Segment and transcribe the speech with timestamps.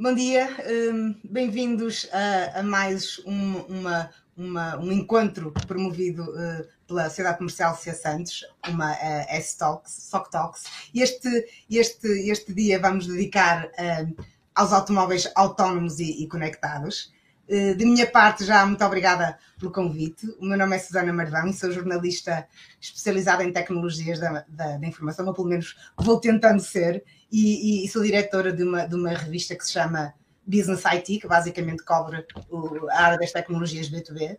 [0.00, 0.48] Bom dia,
[0.94, 7.74] um, bem-vindos a, a, mais um, uma, uma, um encontro promovido uh, pela Sociedade Comercial
[7.74, 10.64] Cia Santos, uma uh, S-Talks, SOC Talks.
[10.94, 14.24] Este, este, este dia vamos dedicar uh,
[14.54, 17.12] aos automóveis autónomos e, e conectados.
[17.48, 20.28] Uh, de minha parte, já muito obrigada pelo convite.
[20.38, 22.46] O meu nome é Susana Marvão e sou jornalista
[22.80, 27.88] especializada em tecnologias da, da, da informação, ou pelo menos vou tentando ser, e, e,
[27.88, 30.14] sou diretora de uma, de uma revista que se chama
[30.46, 34.38] Business IT, que basicamente cobre o, a área das tecnologias B2B.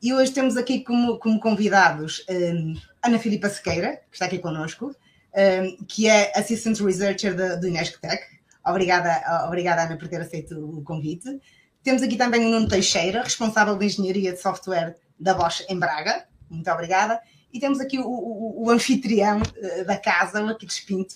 [0.00, 4.94] E hoje temos aqui como, como convidados um, Ana Filipa Sequeira, que está aqui connosco,
[5.34, 8.22] um, que é Assistant Researcher do, do Tech.
[8.64, 11.40] Obrigada, obrigada, Ana, por ter aceito o convite.
[11.82, 16.26] Temos aqui também o Nuno Teixeira, responsável de Engenharia de Software da Bosch em Braga.
[16.50, 17.20] Muito obrigada.
[17.52, 21.14] E temos aqui o, o, o anfitrião uh, da casa, o Aquiles Pinto,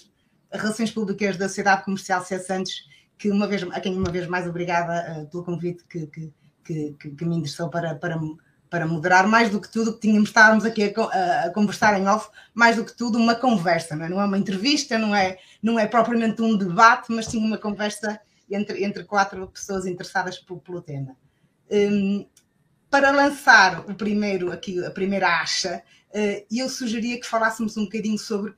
[0.53, 2.39] Relações Públicas da Sociedade Comercial C.
[2.39, 2.87] Santos,
[3.19, 6.33] que uma vez, a quem uma vez mais obrigada uh, pelo convite que, que,
[6.65, 8.19] que, que, me interessou para, para,
[8.69, 12.29] para moderar, mais do que tudo, que tínhamos, estávamos aqui a, a, conversar em off,
[12.55, 15.79] mais do que tudo uma conversa, não é, não é uma entrevista, não é, não
[15.79, 20.83] é propriamente um debate, mas sim uma conversa entre, entre quatro pessoas interessadas pelo, pelo
[20.83, 21.17] tema.
[21.71, 22.27] Um,
[22.91, 28.19] para lançar o primeiro, aqui, a primeira acha, uh, eu sugeria que falássemos um bocadinho
[28.19, 28.55] sobre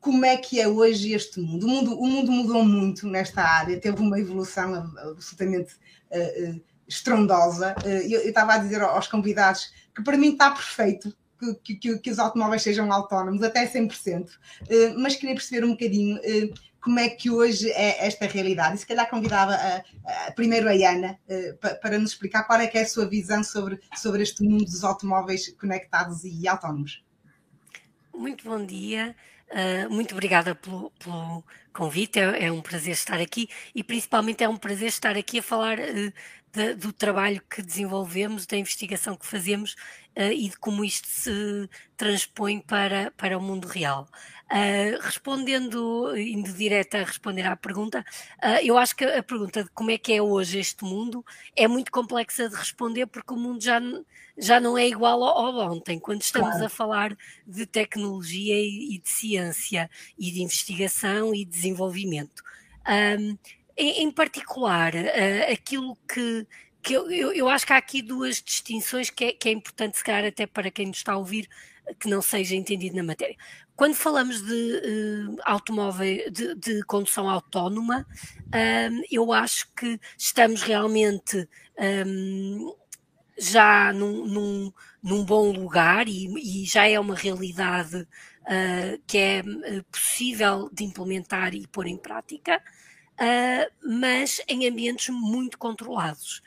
[0.00, 1.66] como é que é hoje este mundo.
[1.66, 5.74] O mundo, o mundo mudou muito nesta área, teve uma evolução absolutamente
[6.10, 7.74] uh, estrondosa.
[7.84, 11.16] Uh, eu, estava a dizer aos convidados que para mim está perfeito
[11.62, 14.34] que, que, que os automóveis sejam autónomos, até 100%, uh,
[14.98, 16.20] mas queria perceber um bocadinho
[16.80, 18.76] como é que hoje é esta realidade.
[18.76, 21.18] E se calhar convidava a, a, primeiro a Ana
[21.60, 24.64] para, para nos explicar qual é que é a sua visão sobre, sobre este mundo
[24.64, 27.04] dos automóveis conectados e autónomos.
[28.14, 29.16] Muito bom dia.
[29.50, 34.48] Uh, muito obrigada pelo, pelo convite, é, é, um prazer estar aqui e principalmente é
[34.48, 36.12] um prazer estar aqui a falar uh,
[36.52, 39.74] de, do trabalho que desenvolvemos, da investigação que fazemos
[40.16, 44.08] uh, e de como isto se transpõe para, para o mundo real.
[44.48, 48.04] Uh, respondendo, indo direto a responder à pergunta,
[48.38, 51.24] uh, eu acho que a pergunta de como é que é hoje este mundo
[51.56, 53.80] é muito complexa de responder porque o mundo já,
[54.38, 55.98] já não é igual ao, ao ontem.
[55.98, 56.64] Quando estamos claro.
[56.64, 62.40] a falar de tecnologia e, e, de ciência e de investigação e desenvolvimento.
[62.88, 63.36] Um,
[63.76, 66.46] em, em, particular, uh, aquilo que,
[66.80, 69.98] que eu, eu, eu, acho que há aqui duas distinções que é, que é importante,
[69.98, 71.48] se calhar, até para quem nos está a ouvir,
[71.98, 73.36] que não seja entendido na matéria.
[73.74, 78.06] Quando falamos de uh, automóvel, de, de, condução autónoma,
[78.46, 81.46] um, eu acho que estamos realmente
[82.06, 82.74] um,
[83.38, 89.42] já num, num, num, bom lugar e, e, já é uma realidade uh, que é
[89.42, 92.62] uh, possível de implementar e pôr em prática,
[93.20, 96.42] uh, mas em ambientes muito controlados.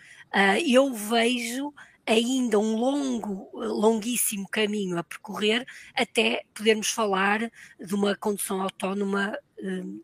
[0.66, 1.74] eu vejo
[2.10, 10.04] ainda um longo, longuíssimo caminho a percorrer até podermos falar de uma condução autónoma uh,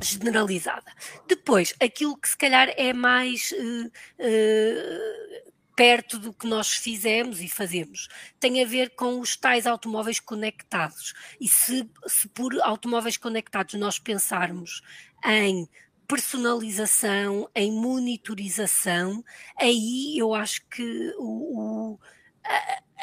[0.00, 0.92] generalizada.
[1.26, 7.48] Depois, aquilo que se calhar é mais uh, uh, perto do que nós fizemos e
[7.48, 8.08] fazemos.
[8.38, 11.14] Tem a ver com os tais automóveis conectados.
[11.40, 14.82] E se, se por automóveis conectados nós pensarmos
[15.24, 15.68] em
[16.06, 19.24] personalização, em monitorização,
[19.60, 22.00] aí eu acho que o, o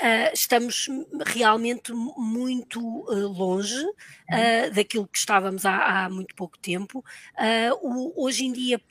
[0.01, 0.88] Uh, estamos
[1.28, 7.03] realmente muito uh, longe uh, daquilo que estávamos há, há muito pouco tempo.
[7.81, 8.81] O, hoje em dia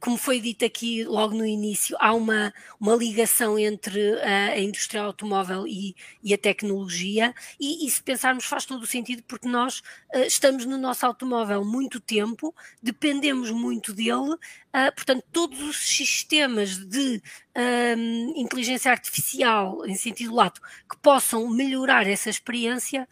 [0.00, 5.66] como foi dito aqui logo no início, há uma, uma ligação entre a indústria automóvel
[5.66, 9.80] e, e a tecnologia, e, e, se pensarmos faz todo o sentido, porque nós
[10.14, 16.76] uh, estamos no nosso automóvel muito tempo, dependemos muito dele, uh, portanto, todos os sistemas
[16.76, 17.22] de
[17.56, 20.60] uh, inteligência artificial, em sentido lato,
[20.90, 23.08] que possam melhorar essa experiência,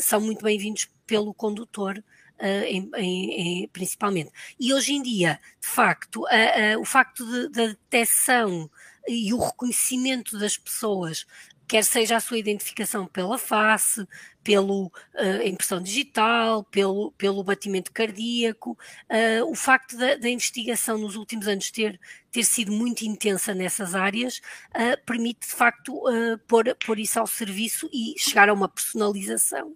[0.00, 2.02] são muito bem-vindos pelo condutor uh,
[2.40, 4.30] em, em, principalmente.
[4.58, 8.70] E hoje em dia, de facto, uh, uh, o facto da detecção
[9.06, 11.26] e o reconhecimento das pessoas
[11.66, 14.06] quer seja a sua identificação pela face,
[14.42, 14.90] pela uh,
[15.44, 18.78] impressão digital, pelo, pelo batimento cardíaco,
[19.08, 21.98] uh, o facto da, da, investigação nos últimos anos ter,
[22.30, 24.38] ter sido muito intensa nessas áreas,
[24.70, 26.02] uh, permite de facto
[26.46, 29.74] pôr, pôr isso ao serviço e chegar a uma personalização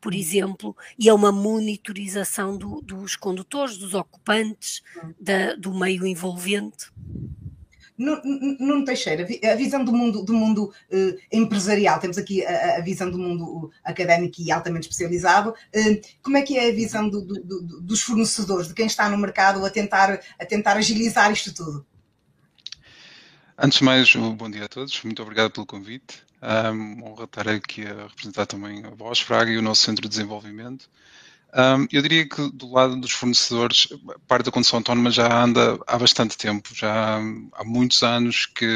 [0.00, 4.82] por exemplo, e a uma monitorização do, dos condutores, dos ocupantes,
[5.20, 6.86] da, do meio envolvente.
[7.98, 13.10] Nuno Teixeira, a visão do mundo, do mundo uh, empresarial, temos aqui a, a, visão
[13.10, 15.50] do mundo académico e altamente especializado.
[15.50, 19.08] Uh, como é que é a visão do, do, do, dos fornecedores, de quem está
[19.08, 21.84] no mercado a tentar, a tentar agilizar isto tudo?
[23.58, 25.02] Antes de mais, bom dia a todos.
[25.02, 26.27] Muito obrigado pelo convite.
[26.40, 30.08] Um, honra estar aqui a representar também a Voz Fraga e o nosso Centro de
[30.08, 30.88] Desenvolvimento.
[31.52, 33.88] Um, eu diria que do lado dos fornecedores,
[34.26, 37.16] parte da condução autónoma já anda há bastante tempo, já
[37.52, 38.66] há muitos anos que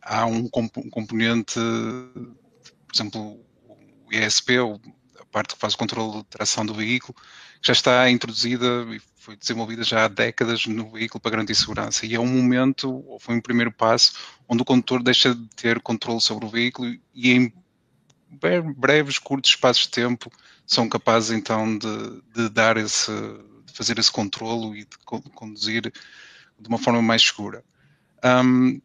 [0.00, 3.40] há um, componente, por exemplo,
[4.06, 4.56] o ISP,
[5.20, 7.14] a parte que faz o controle de tração do veículo,
[7.60, 12.06] que já está introduzida e foi desenvolvida já há décadas no veículo para garantir segurança.
[12.06, 14.12] E é um momento, ou foi um primeiro passo,
[14.48, 17.52] onde o condutor deixa de ter controle sobre o veículo e em
[18.76, 20.30] breves, curtos espaços de tempo
[20.66, 23.10] são capazes então de, de dar esse,
[23.64, 24.98] de fazer esse controlo e de
[25.34, 25.82] conduzir
[26.60, 27.64] de uma forma mais segura.
[28.24, 28.80] Um,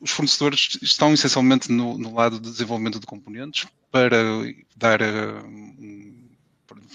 [0.00, 4.18] os fornecedores estão essencialmente no, no, lado do desenvolvimento de componentes para
[4.76, 6.15] dar, um,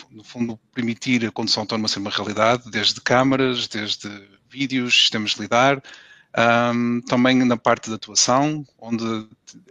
[0.10, 4.10] no fundo, permitir a condução autónoma ser uma realidade, desde câmaras, desde
[4.50, 5.82] vídeos, sistemas de lidar,
[6.74, 9.06] um, também na parte da atuação, onde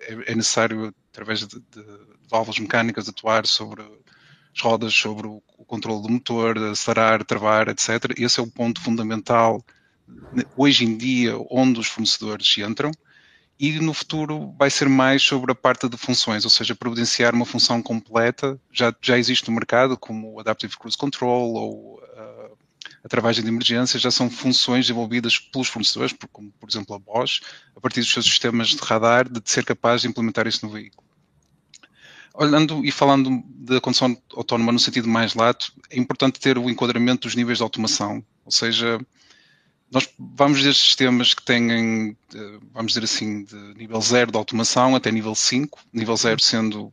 [0.02, 1.84] é, é necessário, através de, de,
[2.30, 8.12] válvulas mecânicas, atuar sobre as rodas, sobre o, o controle do motor, acelerar, travar, etc.
[8.16, 9.64] Esse é o ponto fundamental
[10.56, 12.90] hoje em dia onde os fornecedores entram
[13.60, 17.44] e no futuro vai ser mais sobre a parte de funções, ou seja, providenciar uma
[17.44, 18.58] função completa.
[18.72, 22.56] Já, já existe no mercado, como o Adaptive Cruise Control ou uh,
[23.04, 27.42] a travagem de emergência, já são funções desenvolvidas pelos fornecedores, como por exemplo a Bosch,
[27.76, 31.06] a partir dos seus sistemas de radar, de ser capaz de implementar isso no veículo.
[32.32, 37.28] Olhando e falando da condução autónoma no sentido mais lato, é importante ter o enquadramento
[37.28, 38.98] dos níveis de automação, ou seja,
[39.90, 44.94] nós vamos desde sistemas que têm, eh, vamos dizer assim, de nível 0 de automação
[44.94, 46.92] até nível 5, nível 0 sendo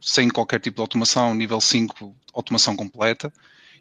[0.00, 3.32] sem qualquer tipo de automação, nível 5 automação completa,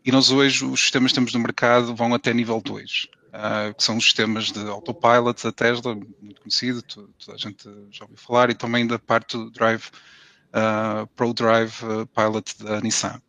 [0.06, 3.74] e nós hoje os sistemas que temos no mercado vão até nível 2, uh, ah,
[3.76, 8.18] que são os sistemas de autopilot da Tesla, muito conhecido, toda a gente já ouviu
[8.18, 9.86] falar, e também da parte do Drive
[10.50, 13.22] uh, ProDrive uh, Pilot da Nissan.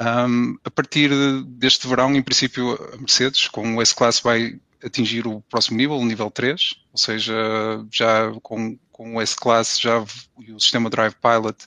[0.00, 1.10] Um, a partir
[1.44, 6.04] deste verão, em princípio, a Mercedes, com o S-Class, vai atingir o próximo nível, o
[6.06, 7.34] nível 3, ou seja,
[7.90, 10.02] já com, com o S-Class já,
[10.38, 11.66] e o sistema Drive Pilot,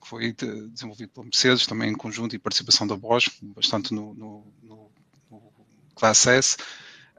[0.00, 4.14] que foi de, desenvolvido pela Mercedes, também em conjunto e participação da Bosch, bastante no,
[4.14, 4.90] no, no,
[5.30, 5.42] no
[5.94, 6.56] Class S,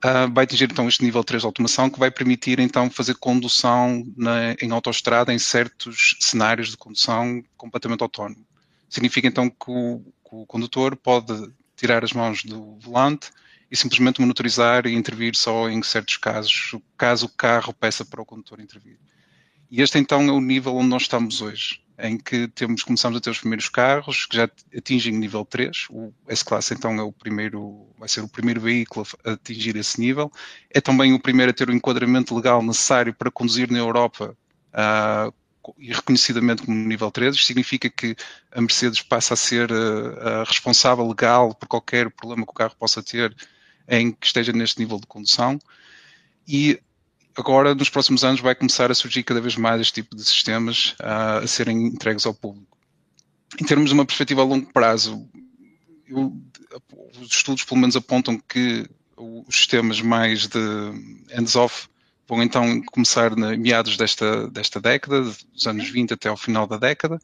[0.04, 4.04] uh, vai atingir então este nível 3 de automação que vai permitir então fazer condução
[4.18, 8.44] na, em autoestrada em certos cenários de condução completamente autónomo.
[8.90, 10.04] Significa então que o,
[10.42, 13.32] o condutor pode tirar as mãos do volante
[13.70, 18.26] e simplesmente monitorizar e intervir só em certos casos, caso o carro peça para o
[18.26, 18.98] condutor intervir.
[19.70, 23.22] E este então é o nível onde nós estamos hoje em que temos, começamos a
[23.22, 25.88] ter os primeiros carros que já atingem nível 3.
[25.90, 30.32] O S-Class então é o primeiro, vai ser o primeiro veículo a atingir esse nível.
[30.70, 34.38] É também o primeiro a ter o enquadramento legal necessário para conduzir na Europa
[34.74, 35.34] uh,
[35.78, 37.36] e reconhecidamente como nível 3.
[37.36, 38.16] Isto significa que
[38.52, 42.76] a Mercedes passa a ser uh, a responsável legal por qualquer problema que o carro
[42.78, 43.36] possa ter
[43.88, 45.60] em que esteja neste nível de condução.
[46.48, 46.80] E
[47.36, 50.96] agora, nos próximos anos, vai começar a surgir cada vez mais este tipo de sistemas
[51.02, 52.78] uh, a serem entregues ao público.
[53.60, 55.28] Em termos de uma perspectiva a longo prazo,
[56.08, 56.36] eu,
[57.20, 60.60] os estudos pelo menos apontam que os sistemas mais de
[61.32, 61.88] hands-off
[62.28, 66.78] vão então começar na meados desta, desta década, dos anos 20 até ao final da
[66.78, 67.20] década,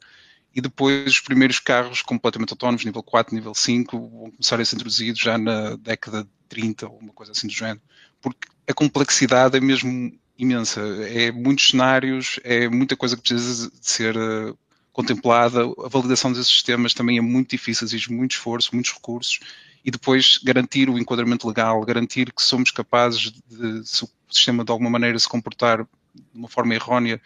[0.54, 4.76] e depois os primeiros carros completamente autónomos, nível 4, nível 5, vão começar a ser
[4.76, 7.80] introduzidos já na década de 30 ou uma coisa assim do género,
[8.20, 10.80] porque a complexidade é mesmo imensa.
[11.08, 14.56] É muitos cenários, é muita coisa que precisa de ser uh,
[14.92, 15.62] contemplada.
[15.84, 19.40] A validação desses sistemas também é muito difícil, exige muito esforço, muitos recursos.
[19.84, 24.70] E depois garantir o enquadramento legal, garantir que somos capazes de, se o sistema de
[24.70, 27.20] alguma maneira se comportar de uma forma errónea,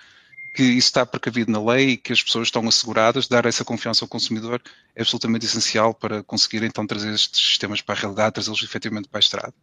[0.55, 4.05] que isso está precavido na lei e que as pessoas estão asseguradas, dar essa confiança
[4.05, 4.63] ao consumidor
[4.95, 9.19] é absolutamente essencial para conseguir então trazer estes sistemas para a realidade, trazê-los efetivamente para
[9.19, 9.55] a estrada.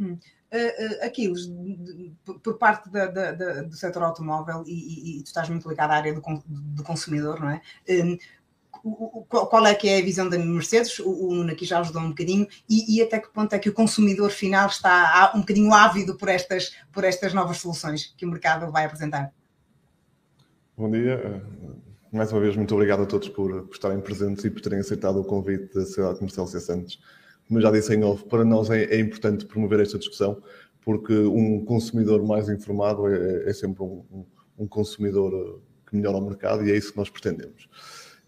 [0.00, 0.18] Hum.
[0.52, 1.48] Uh, Aquiles,
[2.42, 5.92] por parte da, da, da, do setor automóvel, e, e, e, tu estás muito ligado
[5.92, 7.62] à área do, do consumidor, não é?
[7.88, 8.18] Um,
[9.28, 10.98] qual é que é a visão da Mercedes?
[10.98, 13.72] O Nuno aqui já ajudou um bocadinho, e, e, até que ponto é que o
[13.72, 18.70] consumidor final está um bocadinho ávido por estas, por estas novas soluções que o mercado
[18.70, 19.32] vai apresentar?
[20.76, 21.12] Bom dia.
[21.12, 21.40] Eh,
[22.12, 25.20] mais uma vez, muito obrigado a todos por, por estarem presentes e por terem aceitado
[25.20, 26.60] o convite da Sociedade Comercial C.
[26.60, 26.98] Santos
[27.52, 30.42] como já disse em off, para nós é, é, importante promover esta discussão,
[30.80, 34.24] porque um consumidor mais informado é, é sempre um,
[34.58, 37.68] um, consumidor que melhora o mercado e é isso que nós pretendemos.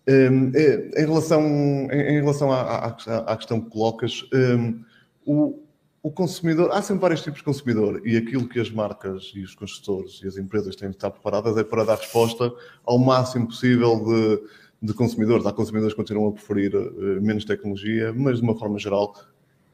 [0.06, 1.42] Um, em relação,
[1.90, 2.86] em relação à, à,
[3.32, 4.84] à, questão que colocas, um,
[5.24, 5.64] o,
[6.02, 9.54] o consumidor, há sempre vários tipos de consumidor e aquilo que as marcas e os
[9.54, 12.52] construtores e as empresas têm de estar preparadas é para dar resposta
[12.84, 14.42] ao máximo possível de,
[14.82, 15.46] de consumidores.
[15.46, 19.14] Há consumidores que continuam a preferir uh, menos tecnologia, mas de uma forma geral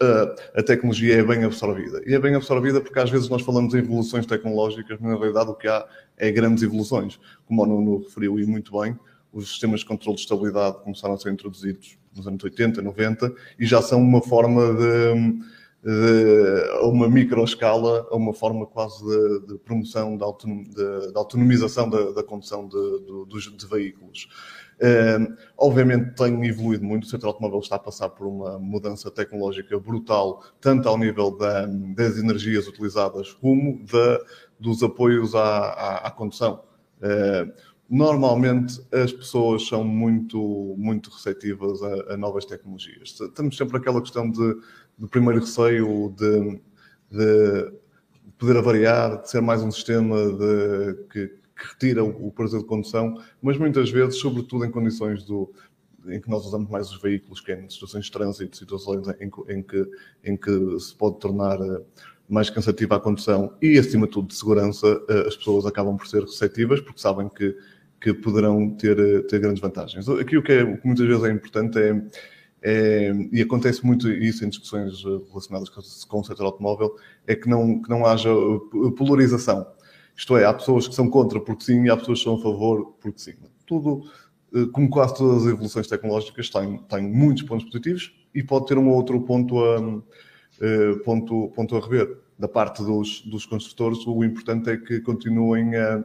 [0.00, 2.00] uh, a tecnologia é bem absorvida.
[2.06, 5.50] E é bem absorvida porque às vezes nós falamos em evoluções tecnológicas, mas na realidade
[5.50, 5.84] o que há
[6.16, 7.18] é grandes evoluções.
[7.44, 8.96] Como o Nuno referiu e muito bem,
[9.32, 13.66] os sistemas de controle de estabilidade começaram a ser introduzidos nos anos 80, 90 e
[13.66, 15.40] já são uma forma de
[16.82, 22.10] a uma microescala, a uma forma quase de, de promoção da, de, de autonomização da,
[22.12, 24.28] da condução de, de veículos.
[24.76, 29.78] Uh, obviamente tem evoluído muito, o setor automóvel está a passar por uma mudança tecnológica
[29.78, 34.20] brutal, tanto ao nível da, das energias utilizadas como da,
[34.58, 36.62] dos apoios à, à, à condução.
[36.98, 37.52] Uh,
[37.90, 43.18] normalmente as pessoas são muito, muito receptivas a, a, novas tecnologias.
[43.34, 44.56] Temos sempre aquela questão de
[45.00, 46.60] do primeiro receio de,
[47.10, 47.72] de
[48.38, 52.66] poder avariar, de ser mais um sistema de, que, que retira o, o prazer de
[52.66, 55.50] condução, mas muitas vezes, sobretudo em condições do,
[56.06, 59.30] em que nós usamos mais os veículos, que é em situações de trânsito, situações em,
[59.48, 59.90] em, que,
[60.22, 61.82] em que se pode tornar eh,
[62.28, 66.06] mais cansativa a condução e, acima de tudo, de segurança, eh, as pessoas acabam por
[66.06, 67.56] ser receptivas porque sabem que,
[68.00, 70.08] que poderão ter, eh, ter grandes vantagens.
[70.08, 72.02] Aqui o que, é, o que muitas vezes é importante é
[72.62, 76.94] é, e acontece muito isso em discussões eh, relacionadas com o setor automóvel,
[77.26, 79.66] é que não, que não haja eh, polarização.
[80.14, 82.42] Isto é, há pessoas que são contra porque sim e há pessoas que são a
[82.42, 83.32] favor porque sim.
[83.66, 84.02] Tudo,
[84.72, 88.88] como quase todas as evoluções tecnológicas, tem, tem muitos pontos positivos e pode ter um
[88.88, 90.02] ou outro ponto a,
[91.04, 92.18] ponto, ponto a rever.
[92.38, 96.04] Da parte dos, dos construtores, o importante é que continuem a,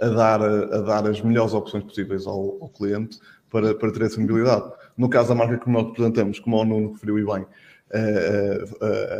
[0.00, 3.18] a, dar, a dar as melhores opções possíveis ao, ao cliente
[3.50, 4.70] para, para ter essa mobilidade.
[4.96, 7.46] No caso da marca que nós representamos, como o Nuno referiu e bem,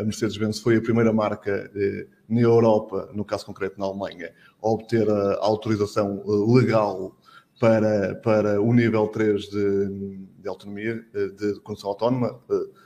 [0.00, 4.32] a Mercedes-Benz foi a primeira marca eh, na Europa, no caso concreto na Alemanha,
[4.62, 7.14] a obter a autorização eh, legal
[7.61, 12.40] para, para o nível 3 de, de autonomia, eh, de condução autónoma.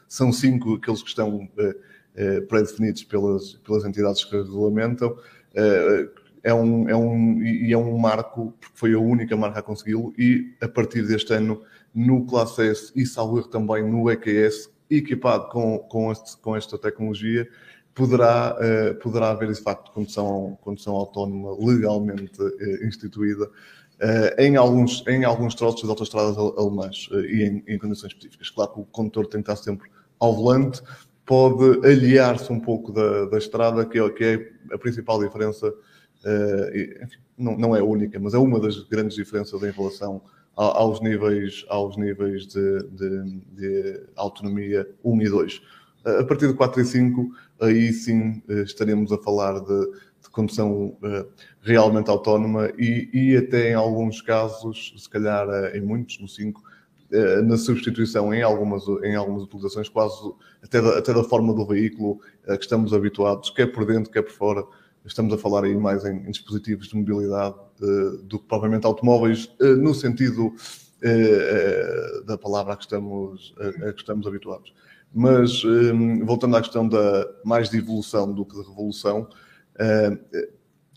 [0.09, 1.49] São cinco aqueles que estão
[2.49, 5.17] pré-definidos pelas, pelas entidades que regulamentam.
[6.47, 10.15] É um, é um, e é um marco, porque foi a única marca a consegui-lo,
[10.17, 11.61] e a partir deste ano
[11.93, 17.49] no Classe S e salvo também no EQS, equipado com, com, este, com esta tecnologia,
[17.93, 25.03] poderá, uh, poderá haver de facto condução, condução autónoma legalmente uh, instituída uh, em, alguns,
[25.09, 28.51] em alguns troços de autostradas alemãs e em, em, condições específicas.
[28.51, 30.81] Claro que o condutor tem que estar sempre ao volante,
[31.25, 35.75] pode aliar-se um pouco da, da estrada, que é, que é a principal diferença,
[37.03, 40.23] enfim, não, não é única, mas é uma das grandes diferenças em relação
[40.57, 45.63] aos níveis, aos níveis de, de, de, autonomia 1 e 2.
[46.21, 47.31] A partir de 4 e 5,
[47.61, 49.91] aí sim eh, estaremos a falar de,
[50.23, 51.27] de condução eh,
[51.61, 56.63] realmente autónoma e, e, até em alguns casos, se calhar eh, em muitos, no 5,
[57.45, 60.17] na substituição em algumas, em algumas utilizações, quase
[60.61, 64.33] até da, até da forma do veículo que estamos habituados, quer por dentro, quer por
[64.33, 64.65] fora,
[65.07, 69.47] estamos a falar aí mais em, em dispositivos de mobilidade uh, do que propriamente automóveis,
[69.61, 74.75] uh, no sentido uh, da palavra a que estamos, a, a que estamos habituados.
[75.15, 79.29] Mas, um, voltando à questão da mais de evolução do que de revolução,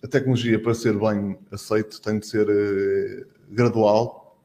[0.04, 4.38] a tecnologia, para ser bem aceite, tem de ser gradual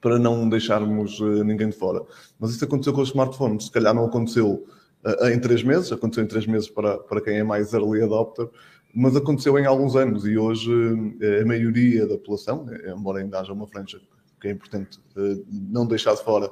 [0.00, 2.02] para não deixarmos ninguém de fora.
[2.40, 4.66] Mas isso aconteceu com os smartphones, se calhar não aconteceu
[5.30, 8.48] em três meses, aconteceu em três meses para, para quem é mais early adopter,
[8.94, 10.70] mas aconteceu em alguns anos e hoje
[11.20, 14.00] eh, a maioria da população, eh, embora ainda haja uma franja
[14.40, 16.50] que é importante eh, não deixar de fora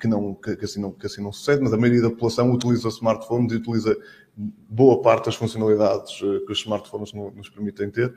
[0.00, 2.88] que, não, que, assim não, que assim não sucede, mas a maioria da população utiliza
[2.88, 3.96] smartphones e utiliza
[4.36, 8.12] boa parte das funcionalidades que os smartphones nos permitem ter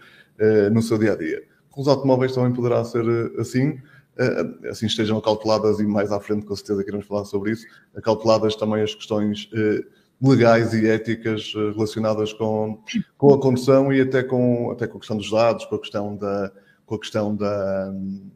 [0.71, 1.43] no seu dia a dia.
[1.69, 3.03] Com os automóveis também poderá ser
[3.39, 3.79] assim,
[4.69, 8.81] assim estejam acauteladas e mais à frente com certeza queremos falar sobre isso, acauteladas também
[8.81, 9.47] as questões
[10.21, 12.81] legais e éticas eh, relacionadas com,
[13.17, 16.15] com a condução e até com, até com a questão dos dados, com a questão,
[16.15, 16.51] da,
[16.85, 17.91] com a questão da,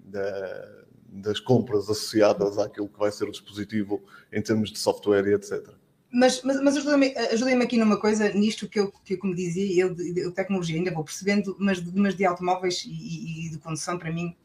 [0.05, 0.69] da,
[1.09, 5.69] das compras associadas àquilo que vai ser o dispositivo em termos de software e etc.
[6.11, 9.93] Mas, mas, mas ajuda-me ajuda aqui numa coisa, nisto que eu, que, como dizia, eu
[9.93, 14.11] de, de tecnologia ainda vou percebendo, mas, mas de automóveis e, e de condução, para
[14.11, 14.35] mim,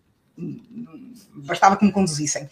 [1.37, 2.49] bastava que me conduzissem.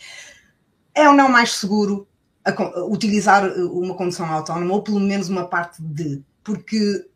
[0.95, 2.07] É ou não mais seguro
[2.45, 7.07] a, utilizar uma condução autónoma, ou pelo menos uma parte de, porque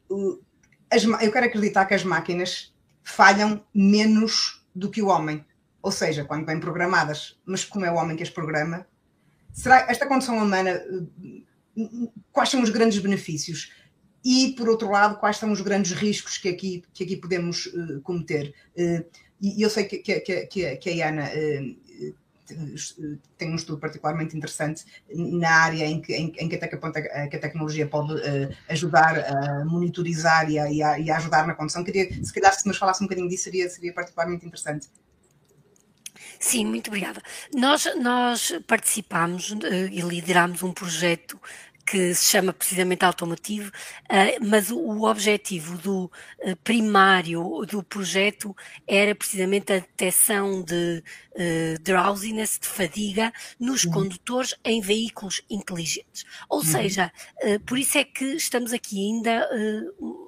[0.90, 5.44] as, eu quero acreditar que as máquinas falham menos do que o homem.
[5.82, 8.86] Ou seja, quando vêm programadas, mas como é o homem que as programa,
[9.52, 10.80] será esta condução humana,
[12.30, 13.72] quais são os grandes benefícios?
[14.24, 18.00] E, por outro lado, quais são os grandes riscos que aqui, que aqui podemos uh,
[18.02, 18.54] cometer?
[18.76, 19.04] Uh,
[19.40, 21.76] e eu sei que, que, que, que a Ana uh,
[23.36, 26.96] tem um estudo particularmente interessante na área em que, em, em que até que, ponto
[26.98, 31.16] a, que a tecnologia pode uh, ajudar a monitorizar e a, e, a, e a,
[31.16, 31.84] ajudar na condução.
[31.84, 34.88] Queria, se calhar, se nos falasse um bocadinho disso, seria, seria particularmente interessante.
[36.38, 37.22] Sim, muito obrigada.
[37.54, 41.40] Nós, nós participámos uh, e liderámos um projeto
[41.86, 49.14] que se chama precisamente automotivo, uh, mas o, objetivo do uh, primário do projeto era
[49.14, 53.92] precisamente a detecção de uh, drowsiness, de fadiga, nos uhum.
[53.92, 56.24] condutores em veículos inteligentes.
[56.48, 56.64] Ou uhum.
[56.64, 57.12] seja,
[57.66, 59.48] por isso é que estamos aqui ainda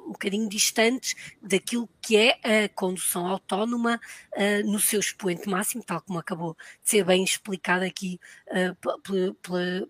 [0.04, 4.00] um bocadinho distantes daquilo que é a condução autónoma
[4.32, 9.34] uh, no seu expoente máximo, tal como acabou de ser bem explicado aqui uh,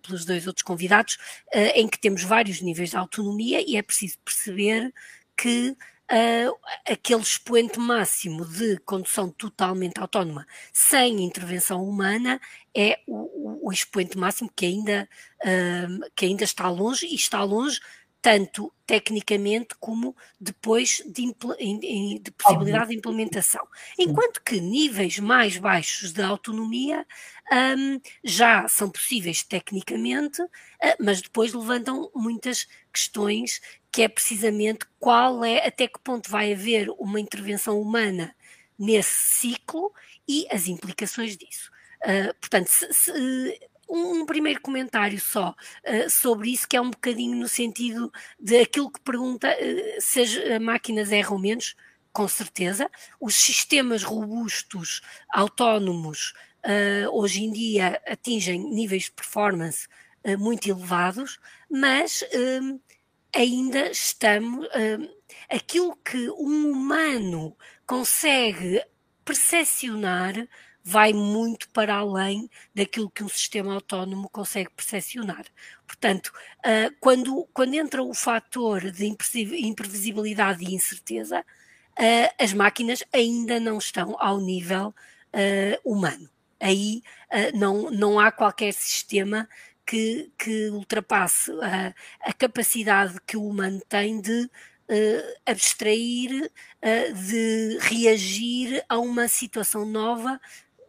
[0.03, 1.15] pelos dois outros convidados,
[1.55, 4.93] uh, em que temos vários níveis de autonomia e é preciso perceber
[5.37, 6.55] que Uh,
[6.87, 12.39] aquele expoente máximo de condução totalmente autónoma sem intervenção humana
[12.77, 15.09] é o, o expoente máximo que ainda,
[15.41, 17.81] uh, que ainda está longe e está longe
[18.25, 21.31] tanto tecnicamente como depois de,
[22.23, 23.63] de possibilidade de implementação.
[23.99, 27.07] Enquanto que níveis mais baixos de autonomia
[27.53, 30.49] um, já são possíveis tecnicamente, uh,
[30.99, 33.61] mas depois levantam muitas questões
[33.93, 38.35] que é precisamente qual é, até que ponto vai haver uma intervenção humana
[38.79, 39.93] nesse ciclo
[40.27, 41.71] e as implicações disso.
[42.01, 45.51] Uh, portanto, se, se, um, primeiro comentário só
[45.85, 50.21] uh, sobre isso, que é um bocadinho no sentido de aquilo que pergunta uh, se
[50.21, 51.75] as máquinas erram menos,
[52.13, 52.91] com certeza.
[53.21, 56.33] Os sistemas robustos, autónomos,
[56.65, 59.87] uh, hoje em dia atingem níveis de performance
[60.39, 61.39] muito elevados,
[61.71, 62.25] mas
[63.31, 64.67] ainda estamos.
[65.51, 67.55] aquilo que um humano
[67.87, 68.83] consegue
[69.23, 70.49] percepcionar
[70.85, 75.47] vai muito para além daquilo que um sistema autónomo consegue percepcionar.
[75.87, 83.59] Portanto, uh, quando, quando entra o fator de imprevisibilidade e incerteza, uh, as máquinas ainda
[83.59, 86.29] não estão ao nível uh, humano.
[86.61, 87.03] Aí
[87.53, 89.47] não, não há qualquer sistema
[89.85, 94.51] que, que ultrapasse a, a capacidade que o humano tem de
[94.87, 100.39] Uh, abstrair, uh, de reagir a uma situação nova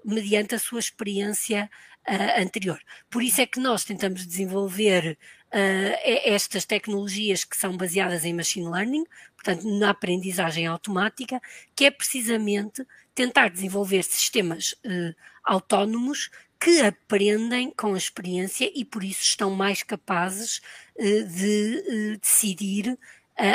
[0.05, 1.69] mediante a sua experiência
[2.07, 2.79] uh, anterior.
[3.09, 8.69] Por isso é que nós tentamos desenvolver uh, estas tecnologias que são baseadas em machine
[8.69, 11.41] learning, portanto, na aprendizagem automática,
[11.75, 19.03] que é precisamente tentar desenvolver sistemas uh, autónomos que aprendem com a experiência e por
[19.03, 20.61] isso estão mais capazes
[20.97, 22.97] de decidir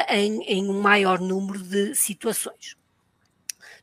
[0.09, 2.77] em, em um maior número de situações.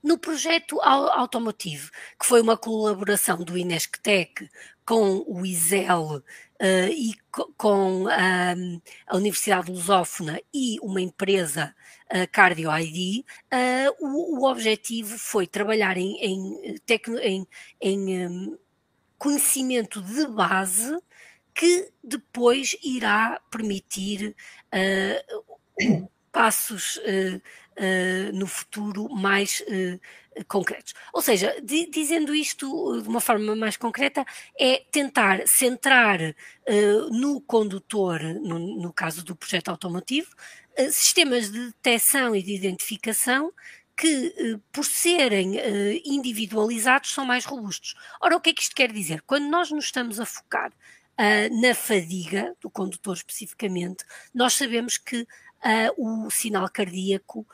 [0.03, 4.49] No projeto Automotive, que foi uma colaboração do Inesctec
[4.87, 6.23] com o ISEL
[6.61, 7.13] uh, e
[7.57, 15.17] com uh, a Universidade Lusófona e uma empresa uh, Cardio ID, uh, o, o, objetivo
[15.17, 16.79] foi trabalhar em, em,
[17.21, 17.47] em,
[17.81, 18.57] em um,
[19.17, 20.97] conhecimento de base
[21.53, 24.35] que depois irá permitir
[26.31, 26.99] passos
[27.77, 30.93] uh, uh, no futuro mais uh, concretos.
[31.13, 34.25] Ou seja, di dizendo isto de uma forma mais concreta,
[34.59, 36.19] é tentar centrar
[37.11, 40.29] no condutor, no, no, caso do projeto automotivo,
[40.91, 43.51] sistemas de detecção e de identificação
[43.95, 45.55] que, por serem
[46.05, 47.95] individualizados, são mais robustos.
[48.21, 49.23] Ora, o que é que isto quer dizer?
[49.23, 50.71] Quando nós nos estamos a focar
[51.49, 55.25] na fadiga do condutor especificamente, nós sabemos que
[55.63, 57.45] uh, o sinal cardíaco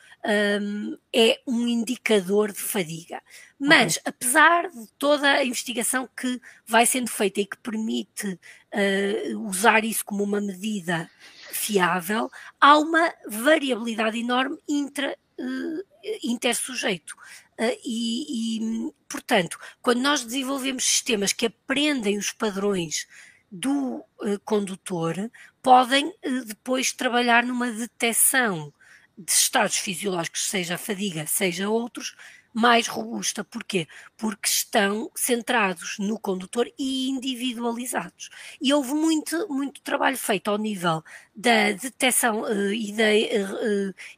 [0.62, 3.22] um, é um indicador de fadiga.
[3.60, 9.84] Mas, apesar de toda a investigação que vai sendo feita e que permite uh, usar
[9.84, 11.10] isso como uma medida
[11.52, 15.84] fiável, há uma variabilidade enorme intra, uh,
[16.24, 17.16] intersujeito.
[17.58, 23.08] Uh, e, e, portanto, quando nós desenvolvemos sistemas que aprendem os padrões
[23.54, 25.30] do uh, condutor
[25.62, 28.74] podem uh, depois trabalhar numa detecção
[29.16, 32.16] de estados fisiológicos, seja a fadiga, seja outros,
[32.52, 33.44] mais robusta.
[33.44, 33.88] Porquê?
[34.18, 38.30] Porque estão centrados no condutor e individualizados.
[38.60, 41.04] E houve muito, muito trabalho feito ao nível
[41.36, 43.14] da detecção uh, e da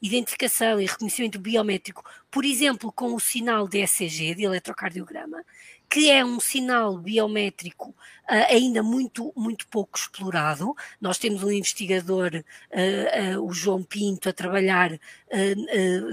[0.01, 5.43] identificação e reconhecimento biométrico, por exemplo, com o sinal de ECG, de eletrocardiograma,
[5.89, 10.75] que é um sinal biométrico uh, ainda muito, muito pouco explorado.
[10.99, 14.99] Nós temos um investigador, uh, uh, o João Pinto, a trabalhar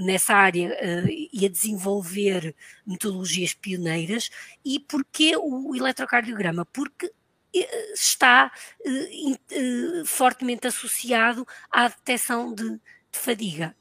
[0.04, 0.76] nessa área
[1.32, 2.54] e a desenvolver
[2.84, 4.30] metodologias pioneiras.
[4.64, 6.64] E porquê o eletrocardiograma?
[6.66, 7.12] Porque
[7.94, 8.50] está
[10.06, 12.80] fortemente associado à detecção de, de
[13.12, 13.76] fadiga.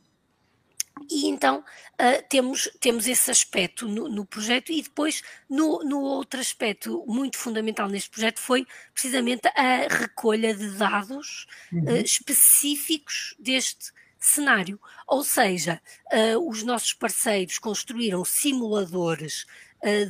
[1.10, 6.40] E então uh, temos, temos esse aspecto no, no projeto, e depois, no, no, outro
[6.40, 11.84] aspecto muito fundamental neste projeto, foi precisamente a recolha de dados uhum.
[11.84, 14.80] uh, específicos deste cenário.
[15.08, 15.82] Ou seja,
[16.14, 19.46] uh, os nossos parceiros construíram simuladores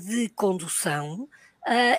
[0.06, 1.30] de condução.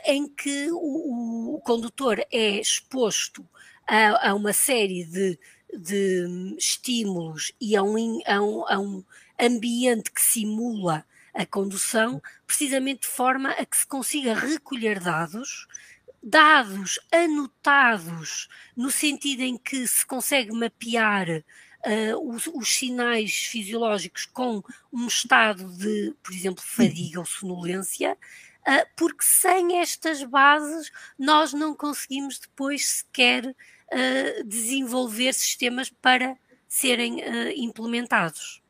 [0.04, 3.48] em que o, o, condutor é exposto
[3.86, 5.38] a, a uma série de
[5.72, 9.04] de estímulos e a um, a um, a um
[9.40, 11.04] ambiente que simula
[11.34, 15.66] a condução, precisamente de forma a que se consiga recolher dados,
[16.22, 21.28] dados anotados, no sentido em que se consegue mapear
[21.86, 28.16] uh, os, os, sinais fisiológicos com um estado de, por exemplo, fadiga ou sonolência,
[28.68, 33.56] uh, porque sem estas bases nós não conseguimos depois sequer
[33.92, 36.36] uh, desenvolver sistemas para
[36.68, 38.62] serem uh, implementados.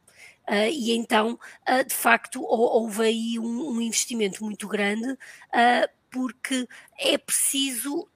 [0.48, 6.68] Uh, e então, uh, de facto, houve aí um, um investimento muito grande, uh, porque
[6.98, 8.08] é preciso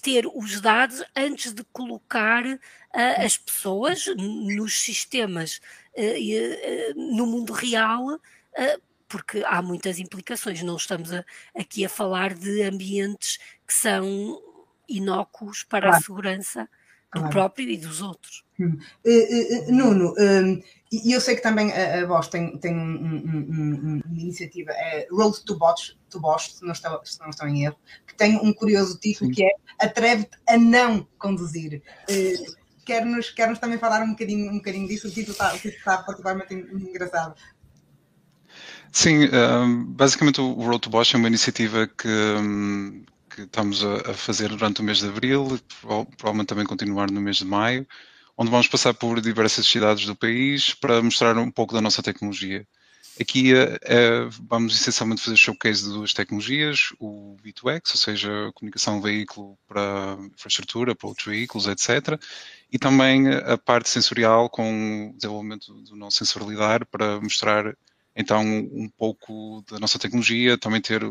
[0.00, 2.44] ter os dados antes de colocar
[2.92, 5.60] as pessoas nos sistemas
[6.94, 8.20] no mundo real,
[9.08, 10.62] porque há muitas implicações.
[10.62, 11.24] Não estamos a,
[11.56, 14.40] aqui a falar de ambientes que são
[14.88, 15.96] inócuos para claro.
[15.96, 16.68] a segurança
[17.12, 17.30] do claro.
[17.30, 18.44] próprio e dos outros.
[18.58, 18.78] Hum.
[19.04, 23.16] Uh, uh, Nuno, um, e eu sei que também a, a Bosch tem, tem um,
[23.16, 27.48] um, uma iniciativa, é Road to Bosch, to Bosch se, não estou, se não estou
[27.48, 29.34] em erro, que tem um curioso título Sim.
[29.34, 31.82] que é Atreve-te a não conduzir.
[32.10, 35.08] Uh, Quer-nos quer -nos também falar um bocadinho, um bocadinho disso?
[35.08, 37.34] O título está, o título está particularmente engraçado.
[38.92, 39.28] Sim,
[39.88, 43.02] basicamente o Road to Bosch é uma iniciativa que, hum,
[43.34, 45.60] que estamos a, a, fazer durante o mês de abril,
[46.16, 47.86] provavelmente também continuar no mês de maio,
[48.36, 52.66] onde vamos passar por diversas cidades do país para mostrar um pouco da nossa tecnologia.
[53.20, 59.00] Aqui é, é, vamos essencialmente fazer showcase de duas tecnologias, o V2X, ou seja, comunicação
[59.00, 62.20] veículo para infraestrutura, para outros veículos, etc.
[62.72, 67.76] E também a parte sensorial com o desenvolvimento do nosso sensor LIDAR para mostrar
[68.16, 71.02] então um pouco da nossa tecnologia, também ter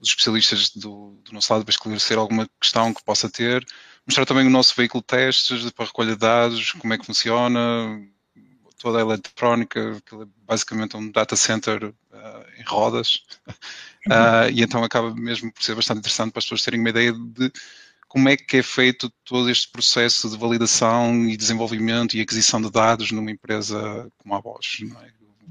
[0.00, 3.64] os especialistas do, do, nosso lado para esclarecer alguma questão que possa ter,
[4.06, 7.60] mostrar também o nosso veículo de testes para recolha de dados, como é que funciona,
[8.78, 13.24] toda a eletrónica, que é basicamente um data center uh, em rodas,
[14.06, 17.12] uh, e então acaba mesmo por ser bastante interessante para as pessoas terem uma ideia
[17.12, 17.52] de
[18.06, 22.70] como é que é feito todo este processo de validação e desenvolvimento e aquisição de
[22.70, 25.10] dados numa empresa como a Bosch, é?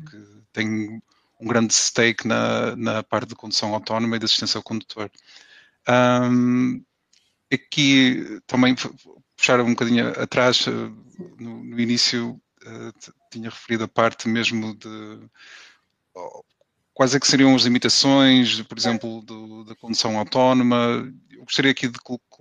[0.09, 0.17] que
[0.51, 1.01] tem
[1.39, 5.09] um grande stake na, na parte de condução autónoma e de assistência ao condutor.
[5.87, 6.83] Um,
[7.51, 8.75] aqui também
[9.35, 10.71] puxar um bocadinho atrás, eh,
[11.39, 15.29] no, no início uh, tinha referido a parte mesmo de
[16.15, 16.43] oh,
[16.93, 21.07] quais é que seriam as limitações, por exemplo, do, da condução autónoma.
[21.29, 21.99] Eu gostaria aqui de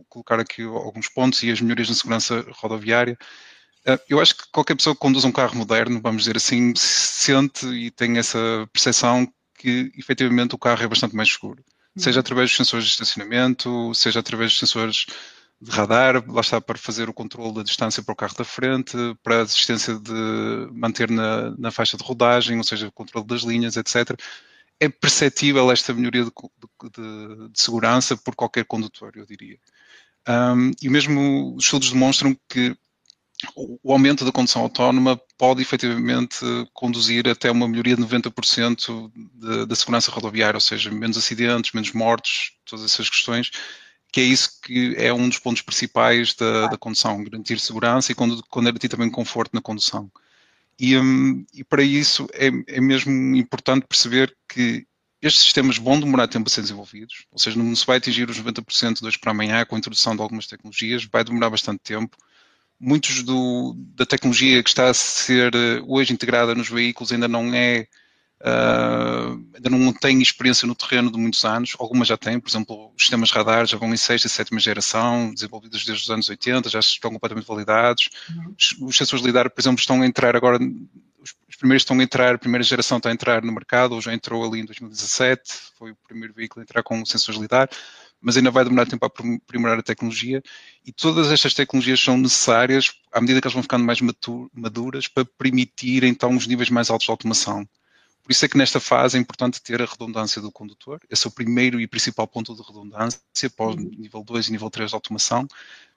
[0.08, 3.18] colocar aqui alguns pontos e as melhorias na segurança rodoviária.
[3.86, 7.66] Ah, eu acho que qualquer pessoa que conduz um carro moderno, vamos dizer assim, sente
[7.66, 8.38] e tem essa
[8.72, 11.64] percepção que efetivamente o carro é bastante mais seguro.
[11.96, 12.20] Seja uhum.
[12.20, 15.06] através dos sensores de estacionamento, seja através dos sensores
[15.60, 18.96] de radar, lá está para fazer o controle da distância para o carro da frente,
[19.22, 23.42] para a assistência de manter na, na faixa de rodagem, ou seja, o controle das
[23.42, 24.18] linhas, etc.
[24.78, 29.58] É perceptível esta melhoria de, de, de segurança por qualquer condutor, eu diria.
[30.28, 32.76] Um, e mesmo os estudos demonstram que
[33.54, 36.38] o aumento da condução autónoma pode efetivamente
[36.72, 39.10] conduzir até uma melhoria de 90%
[39.66, 43.50] da segurança rodoviária, ou seja, menos acidentes, menos mortes, todas essas questões,
[44.10, 48.14] que é isso que é um dos pontos principais da, da condução, garantir segurança e
[48.14, 50.10] garantir também conforto na condução.
[50.78, 54.86] E, um, e para isso é, é, mesmo importante perceber que
[55.20, 58.38] estes sistemas vão demorar tempo a ser desenvolvidos, ou seja, não se vai atingir os
[58.40, 62.16] 90% de hoje para amanhã com a introdução de algumas tecnologias, vai demorar bastante tempo
[62.78, 67.54] muitos do, da tecnologia que está a ser eh, hoje integrada nos veículos ainda não
[67.54, 67.86] é
[68.40, 72.92] uh, ainda não têm experiência no terreno de muitos anos, algumas já têm, por exemplo,
[72.96, 76.68] os sistemas radar já vão em sexta e sétima geração, desenvolvidos desde os anos 80,
[76.68, 78.08] já estão completamente validados.
[78.28, 78.54] Uhum.
[78.58, 80.58] Os, os sensores LIDAR, por exemplo, estão a entrar agora,
[81.18, 84.00] os, os, primeiros estão a entrar, a primeira geração está a entrar no mercado, ou
[84.00, 85.42] já entrou ali em 2017,
[85.78, 87.68] foi o primeiro veículo a entrar com sensores LIDAR,
[88.26, 90.42] mas ainda vai demorar tempo a aprimorar a tecnologia
[90.84, 94.00] e todas estas tecnologias são necessárias à medida que elas vão ficando mais
[94.52, 97.64] maduras para permitir então os níveis mais altos de automação.
[98.24, 100.98] Por isso é que nesta fase é importante ter a redundância do condutor.
[101.08, 103.90] Esse é o primeiro e principal ponto de redundância para o uhum.
[103.96, 105.46] nível 2 e nível 3 de automação,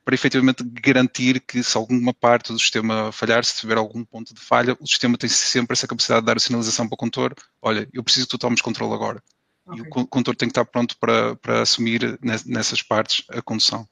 [0.06, 4.40] para efetivamente garantir que se alguma parte do sistema falhar, se tiver algum ponto de
[4.40, 7.90] falha, o sistema tem sempre essa capacidade de dar a sinalização para o condutor, olha,
[7.92, 9.24] eu preciso que tu tomes controle agora.
[9.70, 9.80] Okay.
[9.80, 13.88] E o condutor tem que estar pronto para, para assumir nessas partes a condução.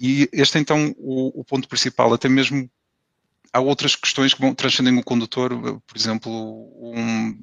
[0.00, 2.70] E este é então o, o ponto principal, até mesmo
[3.52, 5.50] há outras questões que vão transcendem o condutor,
[5.86, 6.32] por exemplo,
[6.80, 7.38] um,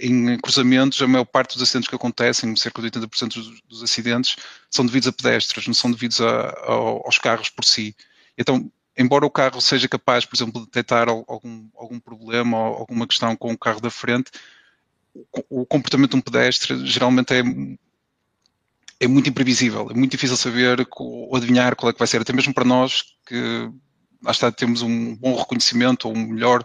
[0.00, 4.36] em cruzamentos, a maior parte dos acidentes que acontecem, cerca de 80% dos, dos, acidentes,
[4.70, 7.96] são devidos a pedestres, não são devidos a, a, aos carros por si.
[8.36, 13.06] Então, embora o carro seja capaz, por exemplo, de detectar algum, algum problema ou alguma
[13.06, 14.30] questão com o carro da frente,
[15.48, 17.42] o, comportamento de um pedestre geralmente é
[19.00, 22.32] é muito imprevisível, é muito difícil saber ou adivinhar qual é que vai ser, até
[22.32, 23.70] mesmo para nós que
[24.22, 26.64] lá está, temos um bom reconhecimento ou um melhor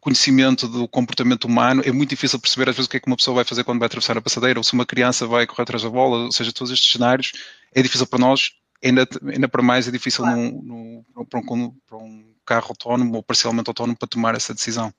[0.00, 3.16] conhecimento do comportamento humano, é muito difícil perceber às vezes o que é que uma
[3.16, 5.82] pessoa vai fazer quando vai atravessar a passadeira, ou se uma criança vai correr atrás
[5.82, 7.32] da bola, ou seja, todos estes cenários,
[7.74, 10.40] é difícil para nós, ainda, ainda para mais é difícil claro.
[10.40, 14.94] no, para, um, para um carro autónomo ou parcialmente autónomo para tomar essa decisão.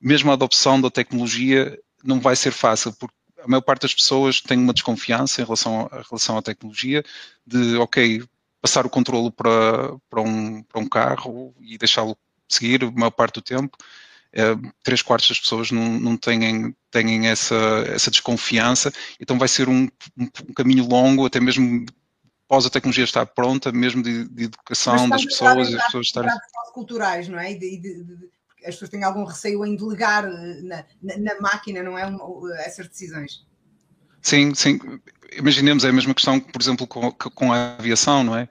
[0.00, 4.40] Mesmo a adopção da tecnologia não vai ser fácil, porque a maior parte das pessoas
[4.40, 7.02] tem uma desconfiança em relação, a, em relação à tecnologia,
[7.46, 8.22] de, ok,
[8.60, 12.16] passar o controle para, para, um, para um carro e deixá-lo
[12.48, 13.76] seguir a maior parte do tempo.
[14.32, 14.42] É,
[14.84, 17.56] três quartos das pessoas não, não têm, têm essa,
[17.88, 21.84] essa desconfiança, então vai ser um, um, um caminho longo, até mesmo
[22.50, 26.30] após a tecnologia estar pronta, mesmo de, de educação das pessoas e as pessoas estarem.
[26.72, 27.54] culturais, não é?
[27.54, 28.30] De, de, de,
[28.64, 32.04] as pessoas têm algum receio em delegar eh, na, na, na máquina, não é?
[32.64, 33.44] essas decisões.
[34.22, 34.78] Sim, sim.
[35.32, 38.48] Imaginemos, é a mesma questão, por exemplo, com, com a aviação, não é?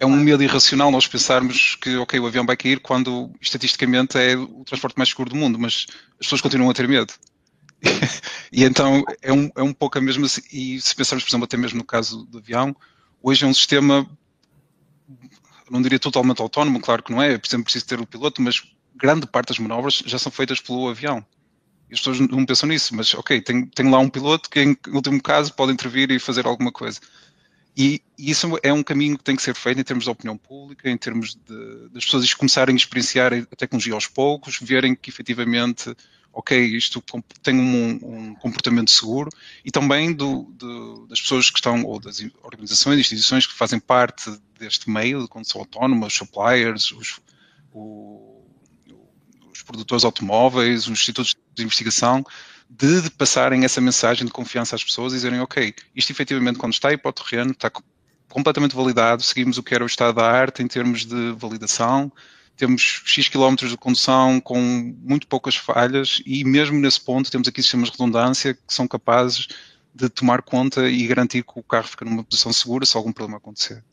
[0.00, 4.36] É um medo irracional nós pensarmos que, ok, o avião vai cair quando, estatisticamente, é
[4.36, 7.12] o transporte mais seguro do mundo, mas as pessoas continuam a ter medo.
[8.50, 10.26] e então é um, é um pouco a mesma.
[10.52, 12.74] E se pensarmos, por exemplo, até mesmo no caso do avião,
[13.22, 14.08] hoje é um sistema,
[15.70, 18.62] não diria totalmente autónomo, claro que não é, por exemplo, preciso ter o piloto, mas
[18.94, 21.24] grande parte das manobras já são feitas pelo avião
[21.92, 25.52] as pessoas não pensam nisso, mas ok, tenho lá um piloto que em último caso
[25.52, 26.98] pode intervir e fazer alguma coisa.
[27.76, 30.36] E, e, isso é um caminho que tem que ser feito em termos de opinião
[30.36, 35.10] pública, em termos de, das pessoas começarem a experienciar a tecnologia aos poucos, verem que
[35.10, 35.94] efetivamente,
[36.32, 37.02] ok, isto
[37.42, 39.30] tem um, um comportamento seguro,
[39.64, 44.30] e também do, do, das pessoas que estão, ou das organizações, instituições que fazem parte
[44.58, 47.20] deste meio, quando são autónomas, suppliers, os,
[47.72, 48.31] o,
[49.62, 52.24] produtores automóveis, os institutos de investigação,
[52.68, 56.72] de, de, passarem essa mensagem de confiança às pessoas e dizerem, ok, isto efetivamente quando
[56.72, 57.70] está aí para o terreno está
[58.28, 62.10] completamente validado, seguimos o que era o estado da arte em termos de validação,
[62.56, 64.60] temos X quilómetros de condução com
[65.02, 69.48] muito poucas falhas e mesmo nesse ponto temos aqui sistemas de redundância que são capazes
[69.94, 73.38] de tomar conta e garantir que o carro fica numa posição segura se algum problema
[73.38, 73.84] acontecer.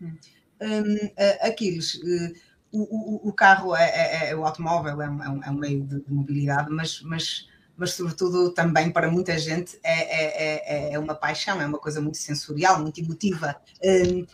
[0.00, 0.16] Hum,
[0.60, 1.10] hum
[1.40, 2.34] Aquiles, uh,
[2.82, 6.12] o, o, carro, é, é, é, o automóvel é um, é um meio de, de,
[6.12, 11.66] mobilidade, mas, mas, mas sobretudo também para muita gente é, é, é uma paixão, é
[11.66, 13.56] uma coisa muito sensorial, muito emotiva.
[13.82, 14.26] Um,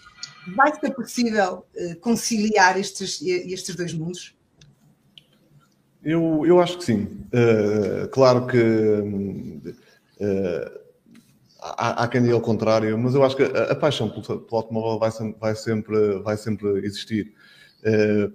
[0.54, 4.34] vai ser possível uh, conciliar estes, estes dois mundos?
[6.02, 7.04] Eu, eu acho que sim.
[7.32, 8.58] Uh, claro que
[10.20, 10.80] uh,
[11.60, 14.56] há, há, quem diga ao contrário, mas eu acho que a, a paixão pelo, pelo
[14.56, 17.32] automóvel vai, vai, sempre, vai sempre existir.
[17.82, 18.30] Eh,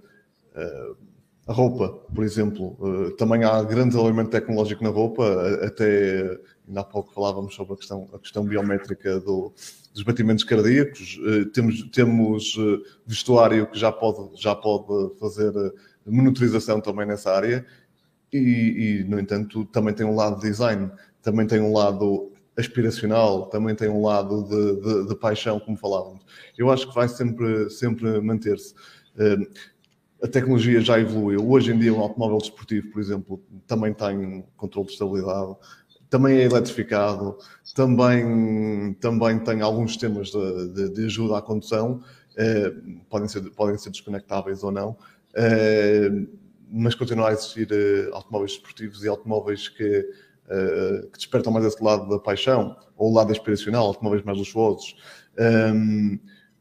[0.54, 0.92] eh,
[1.46, 5.24] a roupa, por exemplo, eh, também há grande desenvolvimento tecnológico na roupa,
[5.64, 9.54] até ainda há pouco falávamos sobre a questão, a questão biométrica do,
[9.94, 11.18] dos batimentos cardíacos,
[11.54, 12.54] temos, temos
[13.06, 15.52] vestuário que já pode, já pode fazer
[16.06, 17.64] monitorização também nessa área.
[18.30, 20.90] E, e, no entanto, também tem um lado de design,
[21.22, 26.24] também tem um lado aspiracional, também tem um lado de, de, de paixão, como falávamos.
[26.56, 28.74] Eu acho que vai sempre, sempre manter-se
[30.22, 31.48] a tecnologia já evoluiu.
[31.48, 35.56] Hoje em dia, um automóvel desportivo, por exemplo, também tem controle de estabilidade,
[36.10, 37.36] também é eletrificado,
[37.74, 42.02] também, também tem alguns sistemas de, de, de ajuda à condução,
[42.36, 42.72] eh,
[43.08, 44.96] podem, ser, podem ser desconectáveis ou não,
[45.34, 46.10] eh,
[46.70, 47.68] mas continuam a existir
[48.12, 50.06] automóveis desportivos e automóveis que
[51.12, 54.96] que despertam mais esse lado da paixão, ou o lado aspiracional, automóveis mais luxuosos.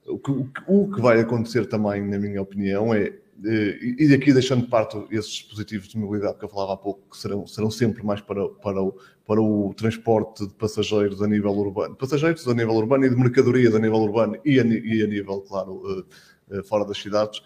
[0.08, 0.32] O, que,
[0.68, 5.30] o que vai acontecer também, na minha opinião, é e aqui deixando de parte esses
[5.30, 8.82] dispositivos de mobilidade que eu falava há pouco, que serão, serão sempre mais para, para,
[8.82, 13.16] o, para o transporte de passageiros a nível urbano, passageiros a nível urbano e de
[13.16, 17.40] mercadorias a nível urbano e a, e a nível, claro, uh, uh, fora das cidades.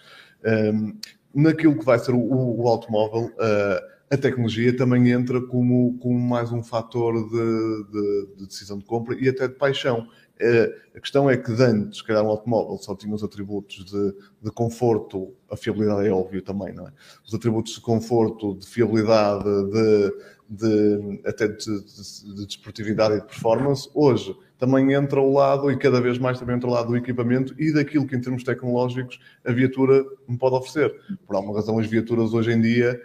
[0.46, 0.94] Ehm,
[1.36, 3.32] naquilo que vai ser o, o automóvel,
[4.10, 9.16] a tecnologia também entra como, como mais um fator de, de, de decisão de compra
[9.20, 10.08] e até de paixão.
[10.42, 14.16] É, a questão é que antes, se calhar, um automóvel só tinha os atributos de,
[14.42, 16.92] de, conforto, a fiabilidade é óbvio também, não é?
[17.24, 20.14] Os atributos de conforto, de fiabilidade, de,
[20.50, 23.88] de até de, de, desportividade e de performance.
[23.94, 27.54] Hoje também entra o lado, e cada vez mais também entra o lado do equipamento
[27.60, 30.94] e daquilo que, em termos tecnológicos, a viatura me pode oferecer.
[31.26, 33.00] Por alguma razão, as viaturas hoje em dia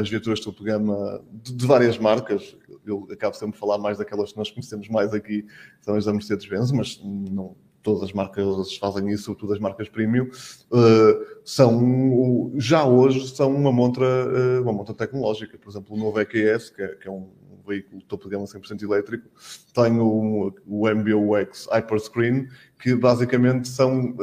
[0.00, 2.56] as viaturas de topo gama de, de, várias marcas.
[2.84, 5.46] Eu acabo sempre de falar mais daquelas que nós conhecemos mais aqui,
[5.80, 7.54] são as da Mercedes-Benz, mas não
[7.86, 13.70] todas as marcas fazem isso, sobretudo as marcas premium, uh, são já hoje são uma
[13.70, 15.56] montra, uh, uma montra tecnológica.
[15.56, 17.28] Por exemplo, o novo EQS, que é, que é um
[17.64, 19.28] veículo topo de gama 100% elétrico,
[19.72, 22.48] tem o, o MBUX Hyperscreen,
[22.82, 24.16] que basicamente são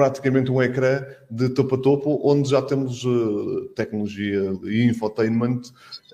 [0.00, 5.60] praticamente um ecrã de topo a topo, onde já temos uh, tecnologia de infotainment,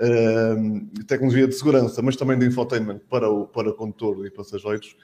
[0.00, 4.96] uh, tecnologia de segurança, mas também de infotainment para o para condutor e passageiros,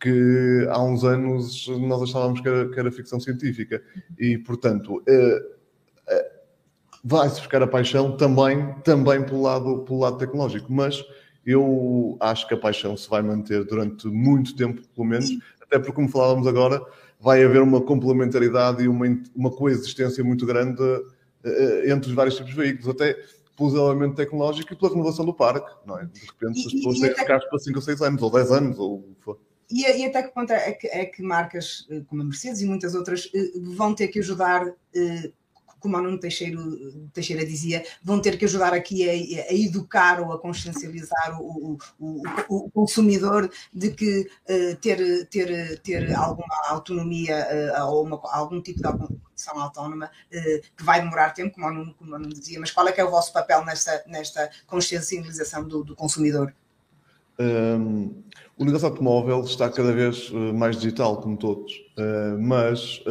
[0.00, 3.82] que há uns anos nós achávamos que era, que era ficção científica.
[4.18, 5.60] E, portanto, uh,
[7.04, 11.04] vai-se buscar a paixão também, também pelo, lado, pelo lado tecnológico, mas
[11.44, 15.28] eu acho que a paixão se vai manter durante muito tempo, pelo menos,
[15.60, 16.80] até porque, como falávamos agora,
[17.20, 19.06] vai haver uma complementaridade e uma,
[19.36, 23.14] uma coexistência muito grande uh, entre os vários tipos de veículos, até
[23.56, 26.06] pelo desenvolvimento tecnológico e pela renovação do parque, não é?
[26.06, 28.94] De repente, as pessoas têm carros para 5 ou 6 anos, ou 10 anos, ou
[29.00, 29.38] o que for.
[29.70, 32.66] E, e, até que ponto é que, é que, marcas eh, como a Mercedes e
[32.66, 34.66] muitas outras eh, vão ter que ajudar
[35.80, 36.60] como o Nuno Teixeira,
[37.12, 39.12] Teixeira dizia, vão ter que ajudar aqui a,
[39.50, 46.14] a educar ou a consciencializar o, o, o, consumidor de que uh, ter, ter, ter
[46.14, 51.54] alguma autonomia uh, ou uma, algum tipo de condição autónoma uh, que vai demorar tempo,
[51.54, 53.64] como o, Nuno, como o Nuno dizia, mas qual é que é o vosso papel
[53.64, 56.54] nesta, nesta consciencialização do, do consumidor?
[57.38, 58.22] Um,
[58.58, 61.72] o negócio automóvel está cada vez mais digital, como todos,
[62.38, 63.02] mas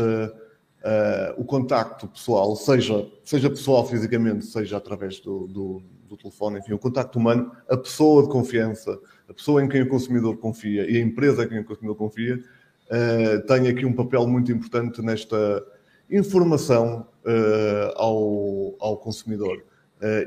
[0.80, 6.74] uh, o contacto pessoal, seja, seja pessoal fisicamente, seja através do, do, do, telefone, enfim,
[6.74, 10.98] o contacto humano, a pessoa de confiança, a pessoa em quem o consumidor confia e
[10.98, 15.64] a empresa em quem o consumidor confia, uh, tem aqui um papel muito importante nesta
[16.10, 19.64] informação uh, ao, ao consumidor.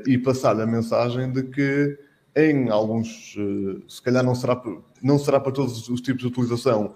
[0.05, 1.97] E passar-lhe a mensagem de que
[2.35, 3.35] em alguns,
[3.87, 4.61] se calhar não será,
[5.01, 6.93] não será para todos os tipos de utilização,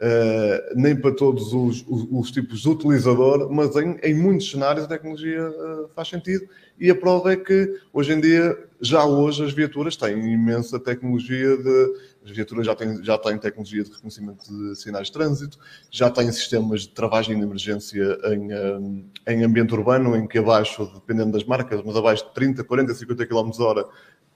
[0.00, 4.84] Uh, nem para todos os, os, os, tipos de utilizador, mas em, em muitos cenários
[4.84, 6.48] a tecnologia uh, faz sentido.
[6.78, 11.56] E a prova é que hoje em dia, já hoje, as viaturas têm imensa tecnologia
[11.56, 11.94] de.
[12.24, 15.58] As viaturas já têm, já têm tecnologia de reconhecimento de sinais de trânsito,
[15.90, 20.88] já têm sistemas de travagem de emergência em, eh, em ambiente urbano, em que abaixo,
[20.94, 23.84] dependendo das marcas, mas abaixo de 30, 40, 50 km hora,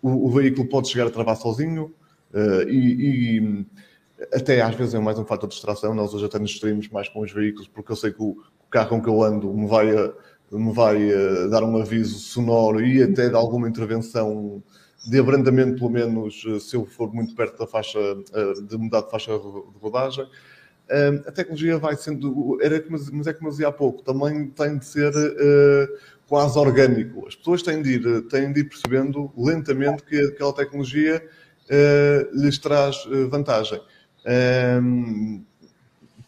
[0.01, 1.95] o, o veículo pode chegar a travar sozinho.
[2.35, 3.67] Uh, e, e
[4.33, 5.95] até às vezes é mais um fator de distração.
[5.95, 8.37] Nós hoje até nos distraímos mais com os veículos, porque eu sei que o,
[8.73, 9.87] carro com que eu ando me vai,
[10.51, 14.63] me vai eh, dar um aviso sonoro e até de alguma intervenção
[15.07, 19.03] de abrandamento, pelo menos, eh, se eu for muito perto da faixa, eh, de mudar
[19.03, 20.27] de faixa de rodagem.
[21.27, 24.85] A tecnologia vai sendo, era, mas é como eu dizia há pouco, também tem de
[24.85, 25.11] ser
[26.29, 27.27] quase orgânico.
[27.27, 31.27] As pessoas têm de ir, têm de ir percebendo lentamente que aquela tecnologia
[32.35, 33.81] lhes traz vantagem.
[34.25, 35.45] Um,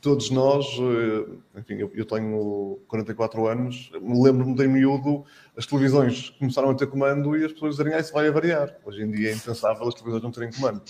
[0.05, 5.25] todos nós, eh, enfim, eu, tenho 44 anos, lembro-me de miúdo,
[5.57, 8.77] as televisões começaram a ter comando e as pessoas dizerem, ah, isso vai a variar.
[8.85, 10.83] Hoje em dia é impensável as televisões não terem comando.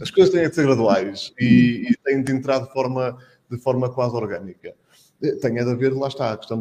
[0.00, 3.18] As coisas têm de ser graduais e, e têm de entrar de forma,
[3.50, 4.72] de forma quase orgânica.
[5.20, 6.56] Eh, tem de haver, lá está, a questão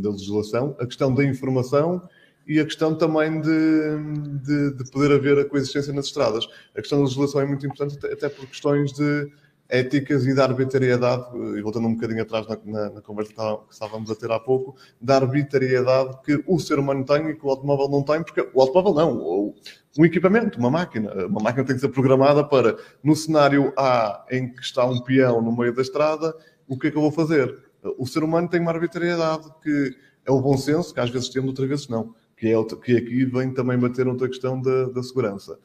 [0.00, 2.00] da legislação, a questão da informação
[2.48, 6.48] e a questão também de, de, de, poder haver a coexistência nas estradas.
[6.74, 9.30] A questão da legislação é muito importante, até, por questões de
[9.68, 14.10] éticas e da arbitrariedade, e voltando um bocadinho atrás na, na, na, conversa que estávamos
[14.10, 17.90] a ter há pouco, da arbitrariedade que o ser humano tem e que o automóvel
[17.90, 19.54] não tem, porque o automóvel não,
[19.98, 21.12] um equipamento, uma máquina.
[21.26, 25.42] Uma máquina tem que ser programada para, no cenário A, em que está um peão
[25.42, 26.34] no meio da estrada,
[26.66, 27.54] o que é que eu vou fazer?
[27.98, 29.94] O ser humano tem uma arbitrariedade que
[30.24, 33.24] é o bom senso, que às vezes temos, outras vezes não que, é, que aqui
[33.24, 35.58] vem também bater outra questão da, da segurança.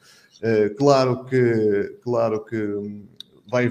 [0.76, 3.06] claro que, claro que hum,
[3.50, 3.70] vai,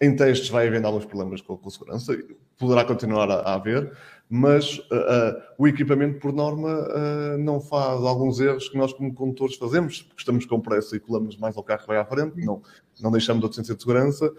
[0.00, 2.16] em testes vai havendo alguns problemas com, a segurança,
[2.58, 3.92] poderá continuar a, a haver,
[4.28, 9.14] mas uh, uh, o equipamento, por norma, uh, não faz alguns erros que nós, como
[9.14, 12.44] condutores, fazemos, porque estamos com pressa e colamos mais ao carro que vai à frente,
[12.44, 12.60] não,
[13.00, 14.32] não deixamos de autossistência de segurança.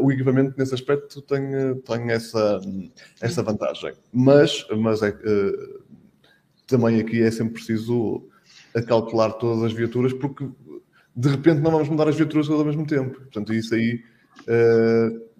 [0.00, 1.42] o equipamento, nesse aspecto, tem,
[1.84, 2.60] tem essa,
[3.20, 3.92] essa vantagem.
[4.12, 5.14] Mas, mas é,
[6.70, 8.26] também aqui é sempre preciso
[8.86, 10.48] calcular todas as viaturas, porque
[11.14, 13.18] de repente não vamos mudar as viaturas todas ao mesmo tempo.
[13.18, 14.02] Portanto, isso aí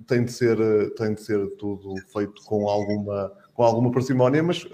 [0.06, 0.58] tem, de ser,
[0.96, 4.66] tem de ser tudo feito com alguma com alguma parcimónia, mas,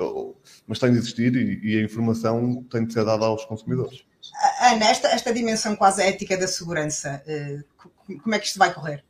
[0.65, 4.05] mas tem de existir e, e, a informação tem de ser dada aos consumidores.
[4.61, 7.65] Ana, esta, esta dimensão quase ética da segurança, eh,
[8.23, 9.05] como é que isto vai correr?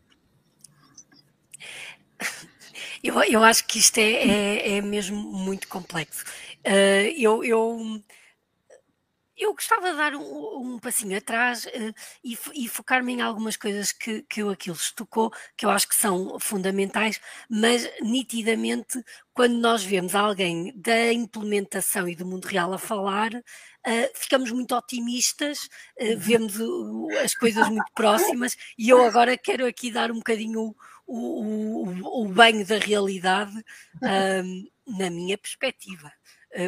[3.04, 6.24] Eu, eu acho que isto é, é, é mesmo muito complexo.
[6.66, 8.02] Uh, eu, eu
[9.36, 11.94] eu gostava de dar um, um passinho atrás uh,
[12.24, 15.94] e, e focar-me em algumas coisas que, que o Aquiles tocou, que eu acho que
[15.94, 19.04] são fundamentais, mas nitidamente,
[19.34, 24.74] quando nós vemos alguém da implementação e do mundo real a falar, uh, ficamos muito
[24.74, 25.68] otimistas,
[26.00, 26.54] uh, vemos
[27.22, 30.74] as coisas muito próximas, e eu agora quero aqui dar um bocadinho
[31.06, 33.52] o, o, o banho da realidade
[34.86, 36.12] na minha perspectiva.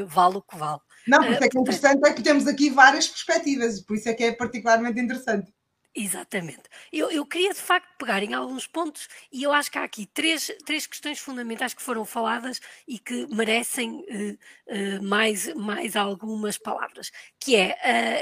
[0.07, 0.81] Vale o que vale.
[1.07, 4.09] Não, por isso é que é interessante é que temos aqui várias perspectivas, por isso
[4.09, 5.53] é que é particularmente interessante.
[5.95, 6.63] Exatamente.
[6.93, 10.07] Eu, eu, queria de facto pegar em alguns pontos e eu acho que há aqui
[10.07, 16.57] três, três questões fundamentais que foram faladas e que merecem uh, uh, mais, mais algumas
[16.57, 17.11] palavras,
[17.41, 17.73] que é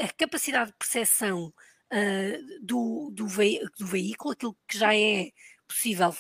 [0.00, 1.52] a, a capacidade de percepção
[1.92, 3.26] uh, do, do,
[3.78, 5.30] do, veículo, aquilo que já é
[5.68, 6.14] possível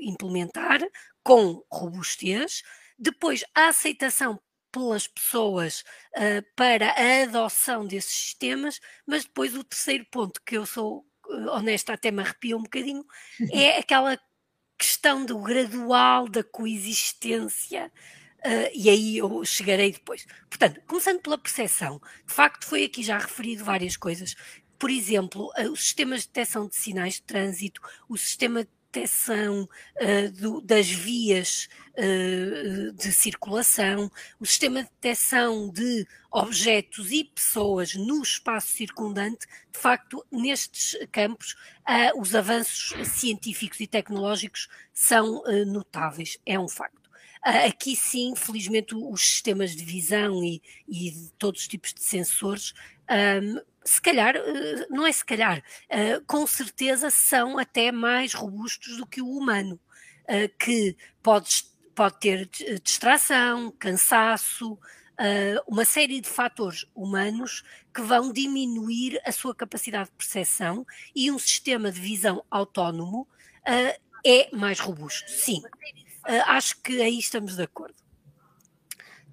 [0.00, 0.80] implementar
[1.22, 2.62] com robustez,
[2.98, 4.40] depois a aceitação
[4.74, 5.84] pelas pessoas
[6.16, 11.50] uh, para a adoção desses sistemas, mas depois o terceiro ponto, que eu sou uh,
[11.50, 13.06] honesta, até me arrepio um bocadinho,
[13.52, 14.18] é aquela
[14.76, 17.92] questão do gradual da coexistência.
[18.40, 20.26] Uh, e aí eu chegarei depois.
[20.50, 24.34] Portanto, começando pela percepção, de facto foi aqui já referido várias coisas.
[24.76, 29.68] Por exemplo, os sistemas de detecção de sinais de trânsito, o sistema de detecção
[30.00, 31.68] uh, do, das vias
[31.98, 39.78] uh, de circulação, o sistema de detecção de objetos e pessoas no espaço circundante, de
[39.78, 41.52] facto, nestes campos,
[41.88, 47.02] uh, os avanços científicos e tecnológicos são notáveis, é um facto.
[47.42, 52.72] Aqui sim, felizmente, os sistemas de visão e, e todos os tipos de sensores
[53.10, 58.96] um, se calhar, eh, não é se calhar, eh, com certeza são até mais robustos
[58.96, 59.78] do que o humano,
[60.26, 61.64] eh, que pode,
[61.94, 62.48] pode ter
[62.82, 64.78] distração, cansaço,
[65.68, 67.62] uma série de fatores humanos
[67.94, 73.28] que vão diminuir a sua capacidade de percepção e um sistema de visão autónomo
[74.26, 75.62] é mais robusto, sim.
[76.46, 78.03] Acho que aí estamos de acordo.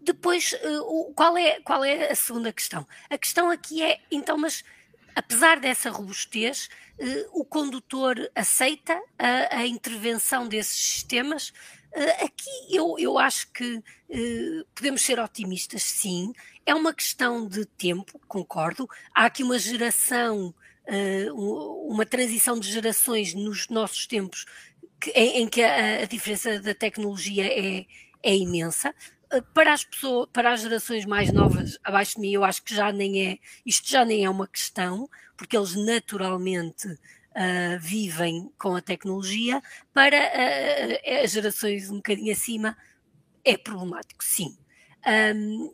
[0.02, 2.88] Depois, uh, qual, é, qual é a segunda questão?
[3.10, 4.64] A questão aqui é, então, mas
[5.16, 11.50] apesar dessa robustez, uh, o condutor aceita a, a, intervenção desses sistemas?
[11.94, 13.84] Uh, aqui eu, eu acho que
[14.74, 16.34] podemos ser otimistas, sim.
[16.66, 18.90] É uma questão de tempo, concordo.
[19.14, 20.54] Há aqui uma geração,
[21.88, 24.46] uma transição de gerações nos nossos tempos
[25.16, 27.86] em, que a, a diferença da tecnologia é,
[28.22, 28.94] é imensa
[29.54, 32.92] para as pessoas, para as gerações mais novas abaixo de mim, eu acho que já
[32.92, 38.82] nem é, isto já nem é uma questão, porque eles naturalmente uh, vivem com a
[38.82, 39.62] tecnologia,
[39.94, 42.78] para uh, as gerações um bocadinho acima
[43.44, 44.58] é problemático, sim.
[45.36, 45.74] Um,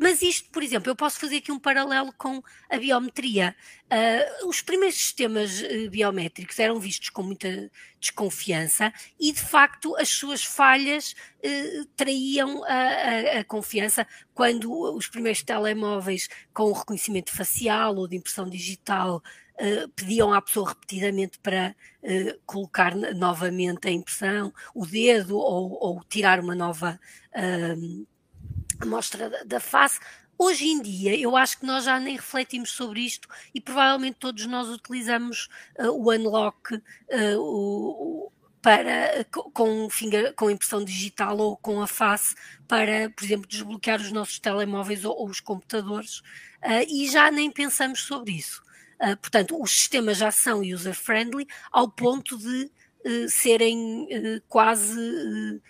[0.00, 3.54] mas isto, por exemplo, eu posso fazer aqui um paralelo com a biometria.
[3.84, 10.08] Uh, os primeiros sistemas uh, biométricos eram vistos com muita desconfiança e, de facto, as
[10.08, 17.96] suas falhas uh, traíam a, a, a, confiança quando os primeiros telemóveis com reconhecimento facial
[17.96, 19.22] ou de impressão digital
[19.96, 21.74] pediam à pessoa repetidamente para
[22.46, 27.00] colocar novamente a impressão, o dedo ou, ou tirar uma nova
[27.34, 28.17] amostra
[29.18, 29.98] da, da face.
[30.40, 34.46] Hoje em dia, eu acho que nós já nem refletimos sobre isto e provavelmente todos
[34.46, 35.48] nós utilizamos
[35.80, 36.80] uh, o unlock uh,
[37.38, 38.30] o,
[38.62, 42.36] para, com, finger, com impressão digital ou com a face
[42.68, 46.18] para, por exemplo, desbloquear os nossos telemóveis ou, ou os computadores
[46.62, 48.62] uh, e já nem pensamos sobre isso.
[49.20, 52.68] Portanto, os sistemas já são user-friendly ao ponto de
[53.28, 54.08] serem
[54.48, 55.60] quase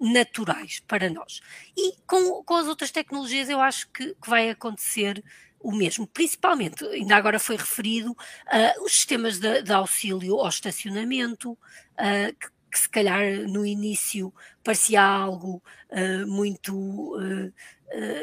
[0.00, 1.40] naturais para nós.
[1.76, 5.22] E com, com as outras tecnologias eu acho que, que vai acontecer
[5.60, 11.52] o mesmo, principalmente, ainda agora foi referido, uh, os sistemas de, de, auxílio ao estacionamento,
[11.52, 14.32] uh, que, que, se calhar no início
[14.64, 17.12] parecia algo uh, muito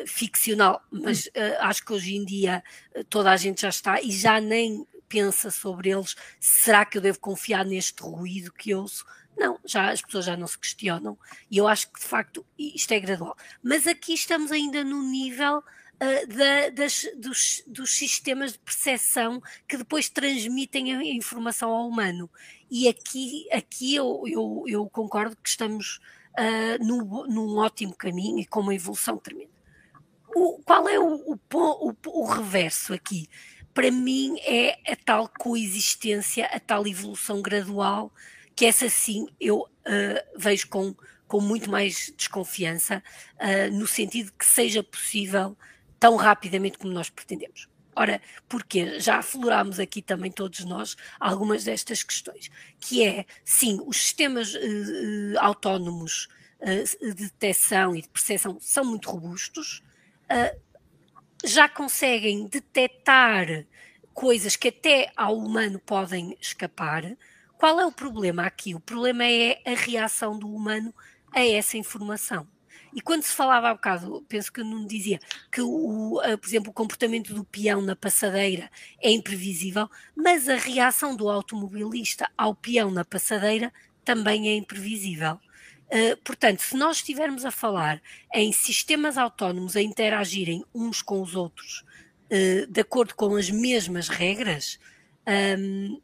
[0.05, 2.63] ficcional, mas acho que hoje em dia
[3.09, 7.19] toda a gente já está e já nem pensa sobre eles, será que eu devo
[7.19, 9.05] confiar neste ruído que ouço?
[9.37, 11.17] Não, já as pessoas já não se questionam
[11.49, 13.37] e eu acho que de facto isto é gradual.
[13.61, 19.77] Mas aqui estamos ainda no nível uh, da, das, dos, dos, sistemas de percepção que
[19.77, 22.27] depois transmitem a informação ao humano.
[22.69, 25.99] E aqui, aqui eu, eu, eu concordo que estamos
[26.33, 29.55] uh, num, num ótimo caminho e com uma evolução tremenda.
[30.35, 33.29] O, qual é o, o, o reverso aqui?
[33.71, 38.11] Para mim é a tal coexistência, a tal evolução gradual
[38.57, 39.67] que essa sim eu uh,
[40.35, 40.95] vejo com,
[41.27, 43.03] com muito mais desconfiança,
[43.35, 45.55] uh, no sentido que seja possível
[45.99, 47.69] tão rapidamente como nós pretendemos.
[47.95, 52.49] Ora, porque já aflorámos aqui também todos nós algumas destas questões,
[52.79, 56.27] que é, sim, os sistemas uh, autónomos
[56.99, 59.83] de detecção e de percepção são muito robustos,
[61.45, 63.63] já conseguem detectar
[64.11, 67.03] coisas que até ao humano podem escapar,
[67.57, 68.75] qual é o problema aqui?
[68.75, 70.93] O problema é a reação do humano
[71.33, 72.47] a essa informação.
[72.93, 75.19] E quando se falava há bocado, penso que não dizia
[75.51, 81.15] que, o, por exemplo, o comportamento do peão na passadeira é imprevisível, mas a reação
[81.15, 83.71] do automobilista ao peão na passadeira
[84.03, 85.39] também é imprevisível.
[85.87, 88.01] Uh, portanto, se nós estivermos a falar
[88.33, 91.85] em sistemas autónomos a interagirem uns com os outros
[92.31, 94.79] uh, de acordo com as mesmas regras,
[95.59, 96.01] um,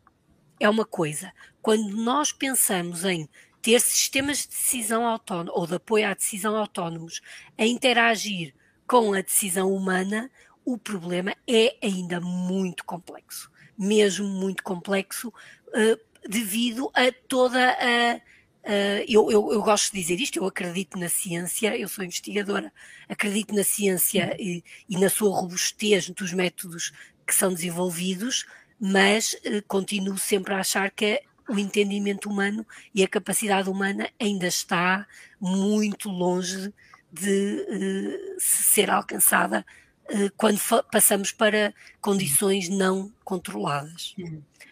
[0.66, 1.32] é uma coisa.
[1.62, 3.28] Quando nós pensamos em
[3.62, 7.22] ter sistemas de decisão autónomo ou de apoio à decisão autónomos
[7.58, 8.54] a interagir
[8.88, 10.30] com a decisão humana,
[10.66, 18.22] o problema é ainda muito complexo, mesmo muito complexo, uh, devido a toda a.
[18.66, 22.72] Uh, eu, eu, eu, gosto de dizer isto, eu acredito na ciência, eu sou investigadora,
[23.10, 26.94] acredito na ciência e, e na sua robustez dos métodos
[27.28, 28.46] que são desenvolvidos,
[28.86, 34.46] mas uh, continuo sempre a achar que o entendimento humano e a capacidade humana ainda
[34.46, 35.08] está
[35.40, 36.74] muito longe
[37.10, 39.66] de uh, ser alcançada
[40.10, 40.60] uh, quando
[40.92, 44.14] passamos para condições não controladas.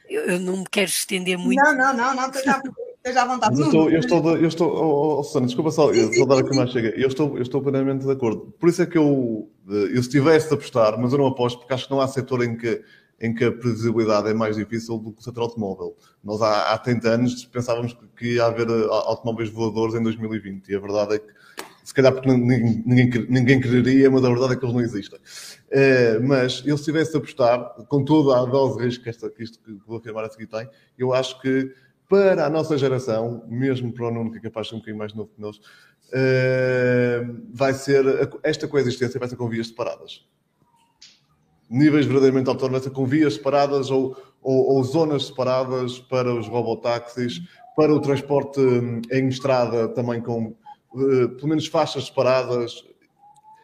[0.10, 1.64] Eu, eu, não me quero estender muito.
[1.64, 3.58] Não, não, não, não, esteja à vontade.
[3.58, 6.54] Eu estou, eu estou, eu estou oh, oh, Susana, desculpa só, eu vou dar aqui
[6.54, 6.90] mais chega.
[6.90, 8.54] Eu estou, eu estou plenamente de acordo.
[8.60, 11.74] Por isso é que eu, eu se tivesse de apostar, mas eu não aposto, porque
[11.74, 12.84] acho que não há setor em que
[13.22, 15.96] em que a previsibilidade é mais difícil do que o setor automóvel.
[16.24, 20.76] Nós há, há 30 anos pensávamos que ia haver eh, automóveis voadores em 2020 e
[20.76, 21.32] a verdade é que,
[21.84, 25.20] se calhar porque ninguém, ninguém, ninguém quereria, mas a verdade é que eles não existem.
[25.70, 29.30] É, mas eu se tivesse a apostar, com toda a dose de risco que, esta,
[29.30, 30.68] que isto que vou afirmar a seguir tem,
[30.98, 31.72] eu acho que
[32.10, 34.98] para a nossa geração, mesmo para o Nuno, que é capaz de ser um bocadinho
[34.98, 38.04] mais novo que nós, uh, vai ser,
[38.44, 40.26] esta coexistência vai ser com vias separadas
[41.72, 47.42] níveis verdadeiramente autónomos, com vias separadas ou, ou, ou, zonas separadas para os robotáxis,
[47.76, 50.54] para o transporte hum, em estrada também com
[50.94, 52.84] uh, pelo menos faixas separadas.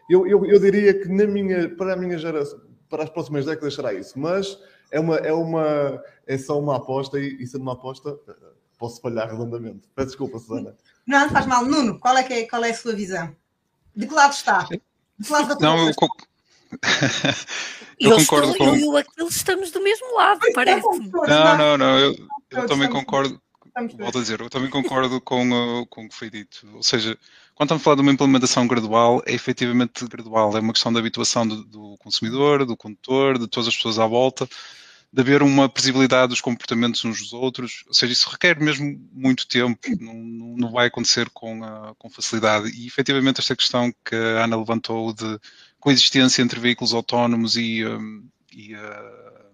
[0.09, 3.75] Eu, eu, eu, diria que na minha, para a minha geração, para as próximas décadas
[3.75, 4.57] será isso, mas
[4.89, 8.17] é, uma, é, uma, é só uma aposta e, e sendo uma aposta
[8.77, 9.89] posso falhar redondamente.
[9.93, 10.75] Peço desculpa, Susana.
[11.05, 11.65] Não, não faz mal.
[11.65, 13.35] Nuno, qual é, que é, qual é a sua visão?
[13.95, 14.63] De que lado está?
[14.63, 14.79] De
[15.25, 15.93] que lado da Não, eu,
[17.99, 18.75] eu, eu concordo estou, com...
[18.75, 20.87] Eu e o Aquiles estamos do mesmo lado, é, parece.
[20.87, 22.15] Não, não, não, eu,
[22.51, 23.41] eu também concordo.
[23.97, 26.67] Volto a dizer, eu também concordo com, com o que foi dito.
[26.73, 27.17] Ou seja,
[27.53, 30.55] quando estamos a falar de uma implementação gradual, é efetivamente gradual.
[30.57, 34.07] É uma questão de habituação do, do consumidor, do condutor, de todas as pessoas à
[34.07, 34.49] volta,
[35.13, 37.83] de haver uma previsibilidade dos comportamentos uns dos outros.
[37.87, 41.61] Ou seja, isso requer mesmo muito tempo, não, não vai acontecer com,
[41.97, 42.69] com facilidade.
[42.69, 45.39] E efetivamente esta questão que a Ana levantou de
[45.79, 49.51] coexistência entre veículos autónomos e, um, e, uh,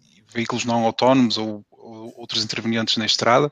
[0.00, 3.50] e, veículos não autónomos ou, ou, outros intervenientes na estrada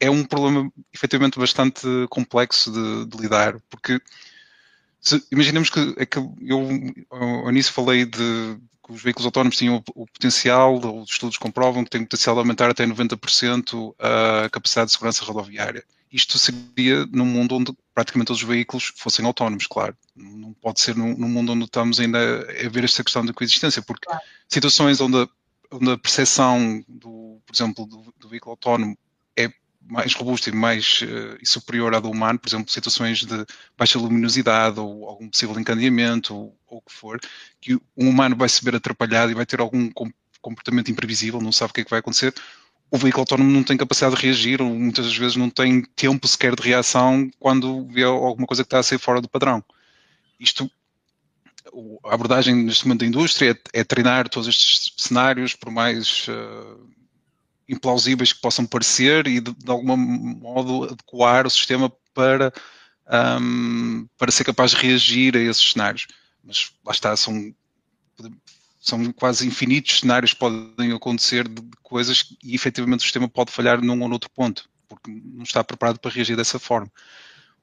[0.00, 4.00] é um problema efetivamente bastante complexo de, de lidar, porque
[5.00, 6.68] se, imaginemos que, é que eu
[7.10, 11.84] ao início falei de que os veículos autónomos tinham o, o potencial, os estudos comprovam
[11.84, 15.84] que têm o potencial de aumentar até 90% a capacidade de segurança rodoviária.
[16.12, 19.96] Isto seria num mundo onde praticamente todos os veículos fossem autónomos, claro.
[20.16, 23.80] Não pode ser num, num mundo onde estamos ainda a ver esta questão da coexistência,
[23.82, 24.22] porque claro.
[24.48, 25.28] situações onde a,
[25.70, 28.98] onde a percepção, do, por exemplo, do, do, veículo autónomo
[29.36, 33.46] é mais robusta e mais uh, e superior à do humano, por exemplo, situações de
[33.78, 37.20] baixa luminosidade ou algum possível encadeamento ou, ou o que for,
[37.60, 39.90] que um humano vai se ver atrapalhado e vai ter algum
[40.40, 42.34] comportamento imprevisível, não sabe o que é que vai acontecer.
[42.90, 46.54] O veículo autónomo não tem capacidade de reagir, ou muitas vezes não tem tempo sequer
[46.54, 49.64] de reação quando vê alguma coisa que está a ser fora do padrão.
[50.38, 50.70] Isto
[52.04, 56.88] a abordagem neste momento da indústria é, é, treinar todos estes cenários, por mais uh,
[57.68, 62.52] implausíveis que possam parecer, e de, de algum modo adequar o sistema para,
[63.40, 66.06] um, para ser capaz de reagir a esses cenários.
[66.42, 67.54] Mas lá está, são,
[68.84, 73.80] são quase infinitos cenários que podem acontecer de, coisas e efetivamente o sistema pode falhar
[73.80, 76.92] num ou noutro ponto, porque não está preparado para reagir dessa forma.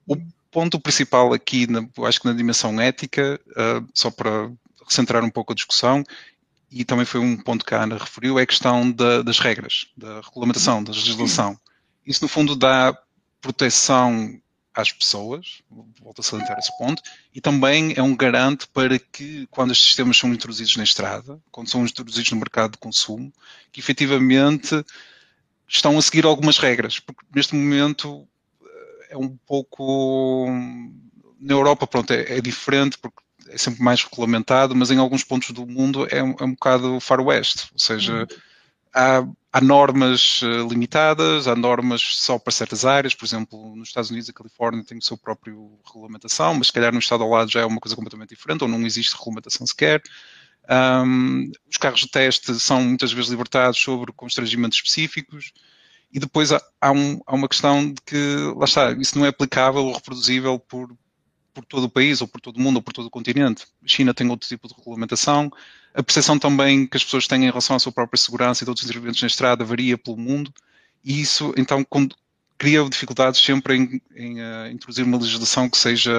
[0.07, 0.17] O
[0.49, 4.51] ponto principal aqui, na, acho que na dimensão ética, uh, só para
[4.89, 6.03] centrar um pouco a discussão,
[6.72, 9.88] e também foi um ponto que a Ana referiu, é a questão da, das regras,
[9.95, 11.55] da regulamentação, da legislação.
[12.05, 12.97] Isso, no fundo, dá
[13.39, 14.41] proteção
[14.74, 15.61] às pessoas,
[16.01, 17.01] volto a salientar esse ponto,
[17.34, 21.69] e também é um garante para que, quando estes sistemas são introduzidos na estrada, quando
[21.69, 23.32] são introduzidos no mercado de consumo,
[23.72, 24.84] que efetivamente
[25.67, 28.28] estão a seguir algumas regras, porque neste momento
[29.11, 30.47] é um pouco.
[31.39, 33.17] Na Europa, pronto, é, é, diferente porque
[33.49, 37.19] é sempre mais regulamentado, mas em alguns pontos do mundo é, é um bocado far
[37.19, 38.28] west, ou seja, uhum.
[38.94, 44.10] Há, há, normas eh, limitadas, há normas só para certas áreas, por exemplo, nos Estados
[44.10, 47.52] Unidos, a Califórnia tem o seu próprio regulamentação, mas se calhar no estado ao lado
[47.52, 50.02] já é uma coisa completamente diferente, ou não existe regulamentação sequer.
[50.70, 55.52] Um, os carros de teste são muitas vezes libertados sobre constrangimentos específicos.
[56.14, 59.30] E depois há, há, um, há, uma questão de que, lá está, isso não é
[59.30, 60.94] aplicável ou reproduzível por,
[61.54, 63.66] por todo o país, ou por todo o mundo, ou por todo o continente.
[63.84, 65.50] A China tem outro tipo de regulamentação.
[65.94, 68.70] A percepção também que as pessoas têm em relação à sua própria segurança e de
[68.70, 70.54] outros intervenientes na estrada varia pelo mundo.
[71.04, 71.86] E isso, então,
[72.58, 76.14] cria dificuldades sempre em, em uh, introduzir uma legislação que seja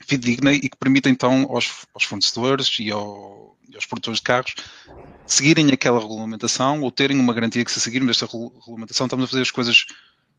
[0.00, 4.54] fidedigna e que permita, então, aos, aos fornecedores e, ao, e aos produtores de carros
[5.26, 9.42] seguirem aquela regulamentação ou terem uma garantia que se seguirmos esta regulamentação estamos a fazer
[9.42, 9.86] as coisas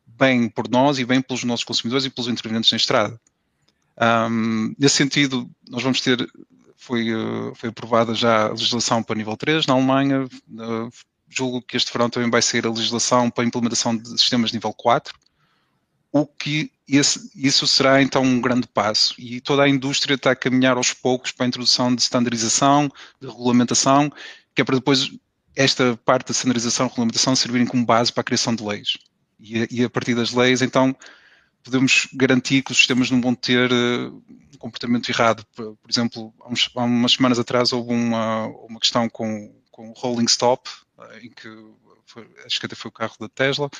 [0.06, 3.20] bem por nós e bem pelos nossos consumidores e pelos intervenientes na estrada.
[4.30, 6.18] Um, nesse sentido, nós vamos ter,
[6.82, 10.90] foi, eh, foi aprovada já a legislação para nível 3 na Alemanha, uh,
[11.28, 14.56] julgo que este verão também vai ser a legislação para a implementação de sistemas de
[14.56, 15.16] nível 4,
[16.10, 20.36] o que esse, isso será então um grande passo e toda a indústria está a
[20.36, 24.12] caminhar aos poucos para a introdução de standardização, de regulamentação
[24.54, 25.10] que é para depois
[25.54, 28.98] esta parte da standardização e regulamentação servirem como base para a criação de leis.
[29.38, 30.94] E e a, partir das leis, então,
[31.62, 34.22] podemos garantir que os sistemas não vão ter uh,
[34.54, 35.44] um comportamento errado.
[35.54, 39.92] Por, exemplo, há, uns, há, umas semanas atrás houve uma, uma questão com, com o
[39.92, 41.48] rolling stop, uh, em que
[42.06, 43.70] foi, acho que até foi o carro da Tesla,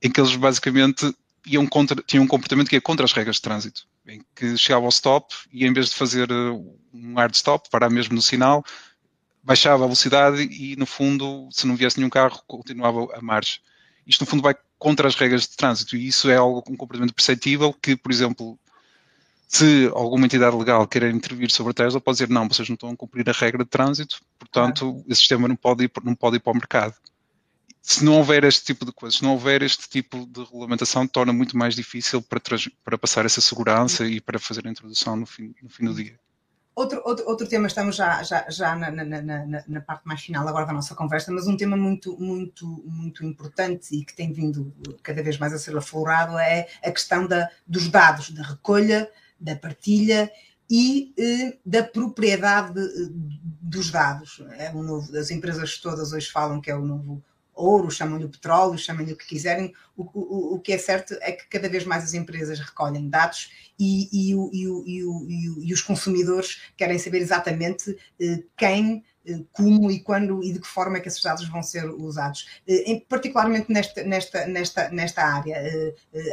[0.00, 1.14] em que eles basicamente
[1.46, 4.84] iam contra, tinham um comportamento que ia contra as regras de trânsito, em que chegava
[4.84, 8.64] ao stop e em vez de fazer uh, um hard stop, parar mesmo no sinal,
[9.42, 13.58] baixava a velocidade e, no fundo, se não viesse nenhum carro, continuava a marcha.
[14.06, 17.14] Isto, no fundo, vai contra as regras de trânsito e isso é algo, um comportamento
[17.14, 18.58] perceptível que, por exemplo,
[19.46, 22.90] se alguma entidade legal querer intervir sobre a Tesla, pode dizer não, vocês não estão
[22.90, 26.40] a cumprir a regra de trânsito, portanto, esse sistema não pode, ir, não pode ir
[26.40, 26.96] para o mercado.
[27.80, 31.32] Se não houver este tipo de coisas, se não houver este tipo de regulamentação, torna
[31.32, 32.40] muito mais difícil para,
[32.84, 36.18] para passar essa segurança e para fazer a introdução no fim, no fim do dia.
[36.74, 40.48] Outro, outro, outro tema, estamos já, já, já na, na, na, na, parte mais final
[40.48, 44.72] agora da nossa conversa, mas um tema muito, muito, muito importante e que tem vindo
[45.02, 49.54] cada vez mais a ser aflorado é a questão da, dos dados, da recolha, da
[49.54, 50.32] partilha
[50.70, 53.12] e eh, da propriedade de,
[53.60, 54.42] dos dados.
[54.52, 57.22] É um novo, as empresas todas hoje falam que é o novo
[57.54, 59.72] ouro, chamam-lhe petróleo, chamem-lhe o que quiserem.
[59.96, 63.50] O, o, o, que é certo é que cada vez mais as empresas recolhem dados
[63.78, 70.42] e, e, e, e os consumidores querem saber exatamente eh, quem eh, como e quando
[70.42, 72.46] e de que forma é que esses dados vão ser usados.
[72.66, 75.56] Eh, em, particularmente nesta, nesta, nesta, nesta área,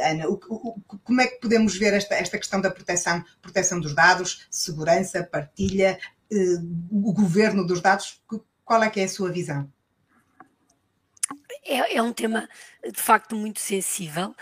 [0.04, 3.94] Ana, o, o, como é que podemos ver esta, esta questão da proteção, proteção dos
[3.94, 5.98] dados, segurança, partilha,
[6.90, 8.22] o governo dos dados?
[8.64, 9.68] Qual é que é a sua visão?
[11.64, 12.48] É, é um tema
[12.84, 14.34] de facto muito sensível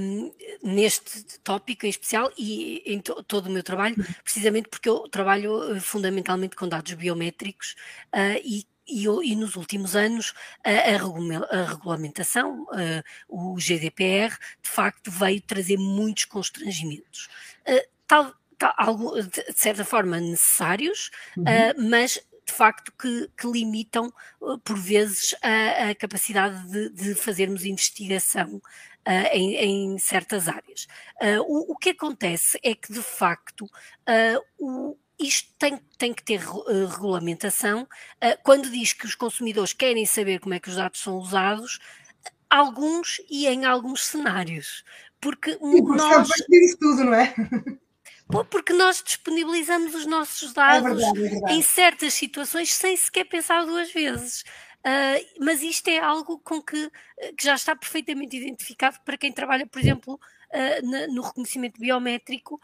[0.00, 0.32] um,
[0.62, 5.76] neste tópico em especial e em to, todo o meu trabalho, precisamente porque eu trabalho
[5.76, 7.74] eh, fundamentalmente com dados biométricos
[8.14, 10.32] uh, e e, e, nos últimos anos
[10.62, 14.32] a, a, a regulamentação, uh, o GDPR,
[14.62, 17.28] de facto veio trazer muitos constrangimentos.
[17.68, 21.42] Uh, tal, tal, algo, de certa forma necessários, uhum.
[21.42, 27.14] uh, mas de facto que, que limitam uh, por vezes a, a capacidade de, de,
[27.14, 30.86] fazermos investigação uh, em, em, certas áreas.
[31.20, 33.68] Uh, o, o, que acontece é que, de facto,
[34.58, 37.88] o, isto tem, tem, que ter regulamentação.
[38.44, 41.80] quando diz que os consumidores querem saber como é que os dados são usados,
[42.50, 44.84] alguns e em alguns cenários.
[45.20, 46.28] Porque, Sim, nós.
[46.50, 47.34] isso tudo, não é?
[48.50, 51.54] Porque nós disponibilizamos os nossos dados é verdade, é verdade.
[51.54, 54.44] em certas situações sem sequer pensar duas vezes.
[54.86, 56.90] Uh, mas isto é algo com que,
[57.36, 62.60] que, já está perfeitamente identificado para quem trabalha, por exemplo, uh, na, no reconhecimento biométrico,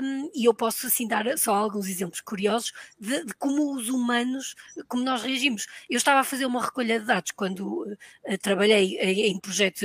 [0.00, 4.54] um, e eu posso assim dar só alguns exemplos curiosos de, de, como os humanos,
[4.86, 5.66] como nós reagimos.
[5.90, 9.82] Eu estava a fazer uma recolha de dados quando uh, trabalhei em, em projetos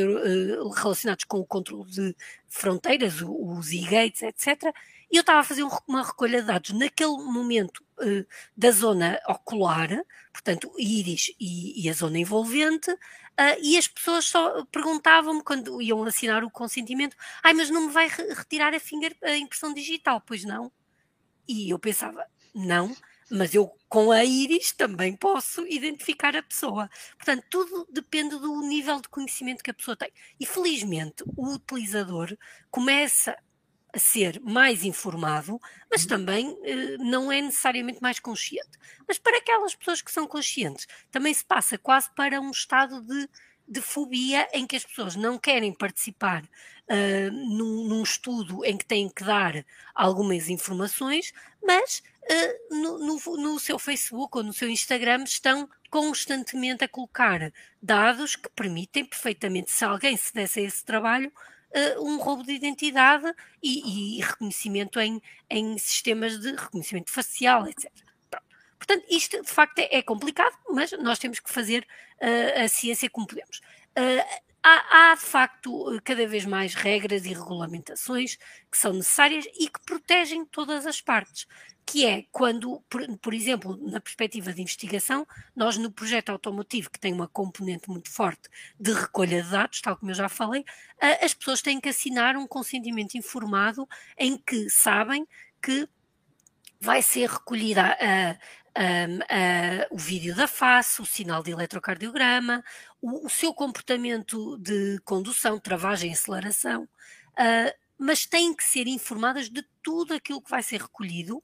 [0.76, 2.16] relacionados com o controle de
[2.48, 4.72] fronteiras, os e-gates, etc.
[5.12, 9.90] E eu estava a fazer uma recolha de dados naquele momento uh, da zona ocular,
[10.32, 12.98] portanto, íris e, e a zona envolvente, uh,
[13.62, 18.08] e as pessoas só perguntavam-me quando iam assinar o consentimento: ai, mas não me vai
[18.08, 20.22] retirar a, finger, a impressão digital?
[20.26, 20.72] Pois não.
[21.46, 22.96] E eu pensava: não,
[23.30, 26.90] mas eu com a íris também posso identificar a pessoa.
[27.18, 30.12] Portanto, tudo depende do nível de conhecimento que a pessoa tem.
[30.40, 32.38] E felizmente o utilizador
[32.70, 33.36] começa
[33.94, 36.08] a ser mais informado, mas uhum.
[36.08, 38.72] também eh, não é necessariamente mais consciente.
[39.08, 43.30] Mas para aquelas pessoas que são conscientes, também se passa quase para um estado de,
[43.68, 48.86] de fobia em que as pessoas não querem participar uh, num, num, estudo em que
[48.86, 51.34] têm que dar algumas informações,
[51.64, 57.52] mas uh, no, no, no seu Facebook ou no seu Instagram estão constantemente a colocar
[57.82, 61.32] dados que permitem perfeitamente, se alguém se desse a esse trabalho,
[61.76, 67.92] uh, um roubo de identidade e, e reconhecimento em, em, sistemas de reconhecimento facial, etc.
[68.78, 71.86] Portanto, isto de facto é, é, complicado, mas nós temos que fazer
[72.22, 73.60] uh, a ciência como podemos.
[73.98, 78.38] Uh, há, há, de facto cada vez mais regras e regulamentações
[78.72, 81.48] que são necessárias e que protegem todas as partes
[81.86, 87.00] que é quando, por, por, exemplo, na perspectiva de investigação, nós no projeto automotivo, que
[87.00, 90.64] tem uma componente muito forte de recolha de dados, tal como eu já falei,
[91.22, 95.28] as pessoas têm que assinar um consentimento informado em que sabem
[95.62, 95.88] que
[96.80, 97.98] vai ser recolhida
[98.76, 102.64] a, o vídeo da face, o sinal de eletrocardiograma,
[103.02, 109.64] o, o seu comportamento de condução, travagem, aceleração, uh, mas têm que ser informadas de
[109.84, 111.44] tudo aquilo que vai ser recolhido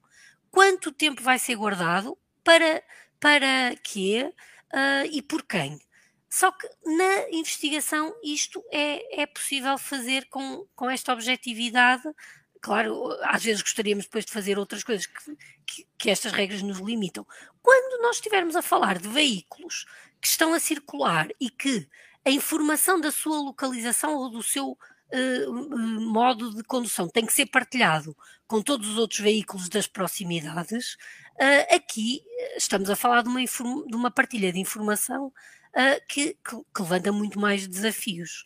[0.57, 2.83] quanto tempo vai ser guardado, para,
[3.19, 4.33] para quê
[4.73, 5.79] uh, e por quem.
[6.27, 12.01] Só que na investigação isto é, é possível fazer com, com esta objetividade.
[12.59, 16.79] Claro, às vezes gostaríamos depois de fazer outras coisas que, que, que estas regras nos
[16.79, 17.23] limitam.
[17.61, 19.85] Quando nós estivermos a falar de veículos
[20.19, 21.87] que estão a circular e que
[22.25, 24.75] a informação da sua localização ou do seu
[25.13, 28.15] uh, modo de condução tem que ser partilhado
[28.47, 30.95] com todos os outros veículos das proximidades,
[31.35, 32.21] uh, aqui
[32.55, 37.11] estamos a falar de uma, de uma partilha de informação uh, que, que, que, levanta
[37.11, 38.43] muito mais desafios.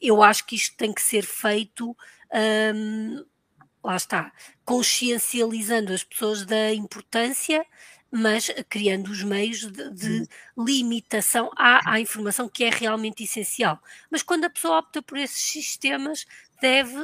[0.00, 1.96] eu acho que isto tem que ser feito.
[2.74, 3.24] Um,
[3.82, 4.32] lá está,
[4.64, 7.64] consciencializando as pessoas da importância
[8.10, 13.80] mas criando os meios de, de limitação à, à, informação que é realmente essencial.
[14.10, 16.26] Mas quando a pessoa opta por esses sistemas,
[16.60, 16.98] deve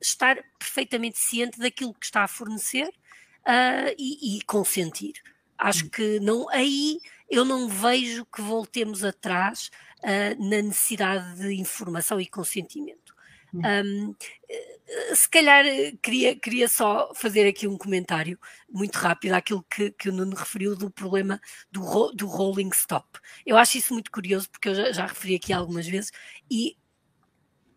[0.00, 5.14] estar perfeitamente ciente daquilo que está a fornecer uh, e, e, consentir.
[5.58, 5.90] Acho hum.
[5.90, 12.26] que não aí eu não vejo que voltemos atrás uh, na necessidade de informação e
[12.26, 13.14] consentimento.
[13.54, 14.14] Um,
[14.48, 18.38] eh, se calhar eh, queria, queria só fazer aqui um comentário
[18.68, 21.40] muito rápido àquilo que, que o Nuno referiu do problema
[21.70, 23.06] do, do rolling stop.
[23.44, 26.12] Eu acho isso muito curioso porque eu já, já referi aqui algumas vezes
[26.50, 26.76] e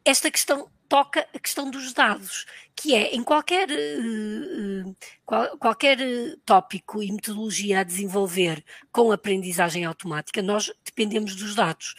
[0.05, 2.45] esta questão toca a questão dos dados,
[2.75, 3.67] que é em qualquer,
[5.25, 5.97] qual, qualquer
[6.45, 11.95] tópico e metodologia a desenvolver com aprendizagem automática, nós dependemos dos dados.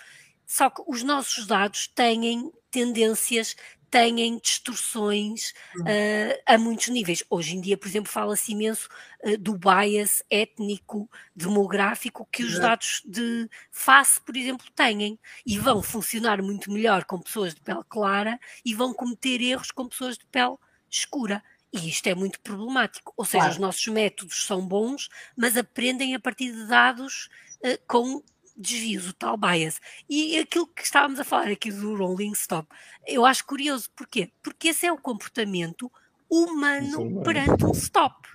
[0.46, 3.54] Só que os nossos dados têm tendências
[3.88, 7.22] têm distorções uh, a muitos níveis.
[7.30, 8.88] Hoje em dia, por exemplo, fala-se imenso
[9.22, 15.16] uh, do bias étnico, demográfico que os dados de face, por exemplo, têm
[15.46, 19.86] e vão funcionar muito melhor com pessoas de pele clara e vão cometer erros com
[19.86, 20.56] pessoas de pele
[20.90, 21.40] escura.
[21.72, 23.12] E isto é muito problemático.
[23.16, 23.52] Ou seja, claro.
[23.52, 27.28] os nossos métodos são bons, mas aprendem a partir de dados
[27.64, 28.20] uh, com
[28.56, 29.80] desvios, o tal bias.
[30.08, 32.68] E aquilo que estávamos a falar aqui do rolling stop,
[33.06, 33.90] eu acho curioso.
[33.94, 34.30] Porquê?
[34.42, 35.90] Porque esse é o comportamento
[36.30, 38.28] humano perante um stop,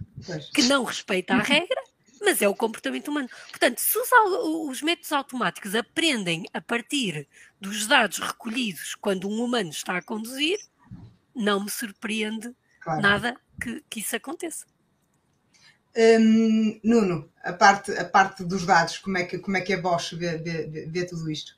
[0.53, 1.81] que não respeita a regra
[2.21, 3.29] mas é o comportamento humano.
[3.49, 4.09] Portanto, se os,
[4.69, 7.27] os, métodos automáticos aprendem a partir
[7.59, 10.59] dos dados recolhidos quando um humano está a conduzir,
[11.33, 13.01] não me surpreende claro.
[13.01, 14.65] nada que, que, isso aconteça.
[15.95, 19.81] Hum, Nuno, a parte, a parte dos dados, como é que, como é que a
[19.81, 21.57] Bosch vê, vê, vê tudo isto?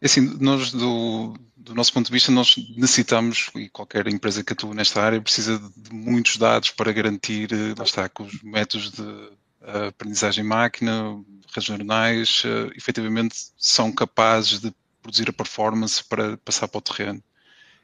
[0.00, 4.52] É assim, nós do, do, nosso ponto de vista, nós necessitamos, e qualquer empresa que
[4.52, 8.90] atua nesta área precisa de muitos dados para garantir, eh, lá está, que os métodos
[8.90, 11.22] de uh, aprendizagem máquina,
[11.54, 17.22] redes neuronais, uh, efetivamente são capazes de produzir a performance para passar para o terreno.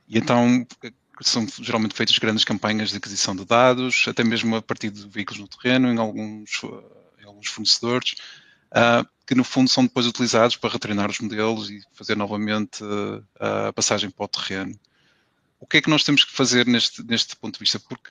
[0.09, 0.66] E então
[1.23, 5.41] são geralmente feitas grandes campanhas de aquisição de dados, até mesmo a partir de veículos
[5.41, 6.62] no terreno, em alguns,
[7.21, 8.14] em alguns fornecedores.
[8.69, 13.25] Uh, que no fundo são depois utilizados para retreinar os modelos e fazer novamente uh,
[13.69, 14.79] a passagem para o terreno.
[15.59, 17.81] O que é que nós temos que fazer neste, neste ponto de vista?
[17.81, 18.11] Porque,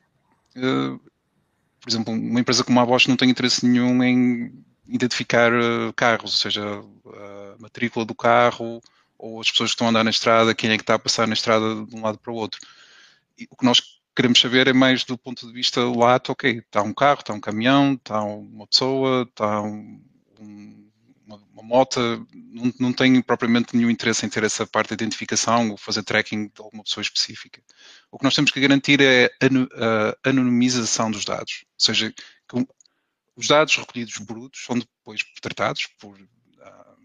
[0.58, 1.00] uh,
[1.80, 5.52] por exemplo, uma empresa como a Bosch não tem interesse nenhum em identificar
[5.96, 8.82] carros, ou seja, a matrícula do carro
[9.18, 11.28] ou as pessoas que estão a andar na estrada, quem é que está a passar
[11.28, 12.60] na estrada de um lado para o outro.
[13.50, 13.82] O que nós
[14.16, 17.40] queremos saber é mais do ponto de vista lato, ok, está um carro, está um
[17.40, 20.02] caminhão, está uma pessoa, está um,
[20.40, 20.88] um
[21.28, 22.00] uma, uma moto
[22.34, 26.46] não, não tem propriamente nenhum interesse em ter essa parte de identificação ou fazer tracking
[26.48, 27.62] de alguma pessoa específica.
[28.10, 29.30] O que nós temos que garantir é
[30.24, 32.68] a anonimização dos dados, ou seja, que
[33.36, 36.98] os dados recolhidos brutos são depois tratados por uh,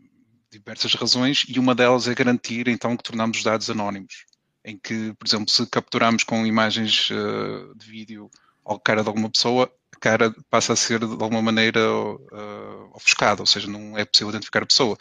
[0.50, 4.24] diversas razões e uma delas é garantir então que tornamos os dados anónimos,
[4.64, 8.30] em que, por exemplo, se capturamos com imagens uh, de vídeo
[8.64, 9.70] ao cara de alguma pessoa,
[10.02, 14.64] cara passa a ser de alguma maneira uh, ofuscada, ou seja, não é possível identificar
[14.64, 14.98] a pessoa.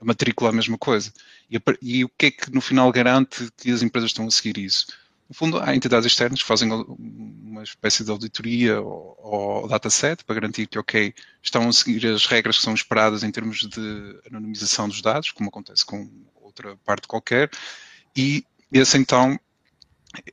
[0.00, 1.12] A matrícula é a mesma coisa.
[1.50, 4.56] E, e, o que é que no final garante que as empresas estão a seguir
[4.58, 4.86] isso?
[5.28, 10.36] No fundo, há entidades externas que fazem uma espécie de auditoria ou, ou dataset para
[10.36, 14.86] garantir que, ok, estão a seguir as regras que são esperadas em termos de anonimização
[14.86, 17.50] dos dados, como acontece com outra parte qualquer,
[18.16, 19.38] e esse então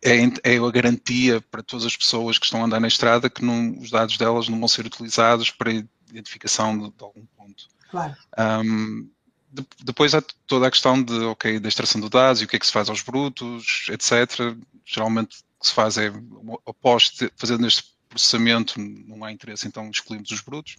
[0.02, 3.44] é, é, a garantia para todas as pessoas que estão a andar na estrada que
[3.44, 5.72] não, os dados delas não vão ser utilizados para
[6.10, 7.68] identificação de, de algum ponto.
[7.90, 8.16] Claro.
[8.38, 9.10] Um,
[9.52, 12.56] de, depois há toda a questão de, ok, da extração de dados e o que
[12.56, 14.56] é que se faz aos brutos, etc.
[14.86, 16.12] Geralmente o que se faz é,
[16.66, 20.78] após fazendo este processamento, não há interesse, então escolhemos os brutos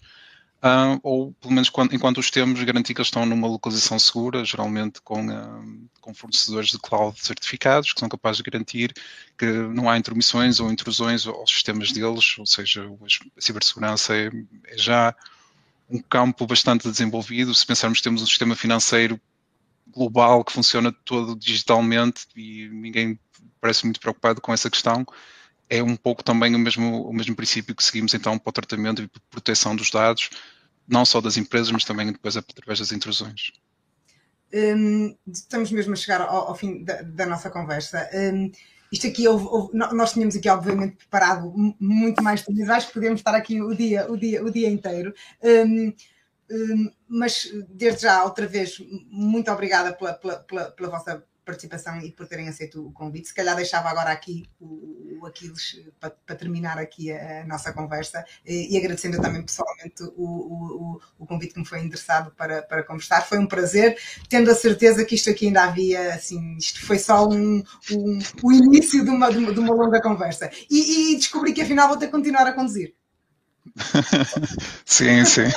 [0.64, 4.44] uh, ou pelo menos quando, enquanto os temos, garantir que eles estão numa localização segura,
[4.44, 8.94] geralmente com, uh, com fornecedores de cloud certificados, que são capazes de garantir
[9.36, 12.88] que não há intromissões ou intrusões aos sistemas deles, ou seja,
[13.36, 14.30] a cibersegurança é,
[14.68, 15.14] é já
[15.90, 17.54] um campo bastante desenvolvido.
[17.54, 19.20] Se pensarmos que temos um sistema financeiro
[19.86, 23.18] global que funciona todo digitalmente e ninguém
[23.60, 25.06] parece muito preocupado com essa questão,
[25.68, 29.02] é um pouco também o mesmo, o mesmo princípio que seguimos então para o tratamento
[29.02, 30.30] e proteção dos dados,
[30.86, 33.52] não só das empresas, mas também depois através das intrusões.
[34.52, 38.08] Um, estamos mesmo a chegar ao, ao fim da, da, nossa conversa.
[38.14, 38.52] Um,
[38.92, 43.60] isto aqui, houve, houve, nós tínhamos aqui, obviamente, preparado muito mais temas, podemos estar aqui
[43.60, 45.12] o dia, o dia, o dia inteiro.
[45.42, 45.92] Um,
[47.08, 48.80] mas, desde já, outra vez,
[49.10, 53.28] muito obrigada pela, pela, pela, pela vossa participação e por terem aceito o convite.
[53.28, 57.72] Se calhar deixava agora aqui o, o Aquiles para, para, terminar aqui a, a, nossa
[57.72, 62.62] conversa e, e agradecendo também pessoalmente o, o, o, convite que me foi endereçado para,
[62.62, 63.22] para conversar.
[63.22, 63.96] Foi um prazer,
[64.28, 68.52] tendo a certeza que isto aqui ainda havia, assim, isto foi só um, um o
[68.52, 70.50] início de uma, de uma, longa conversa.
[70.70, 72.94] E, e descobri que afinal vou ter que continuar a conduzir.
[74.84, 75.48] sim, sim.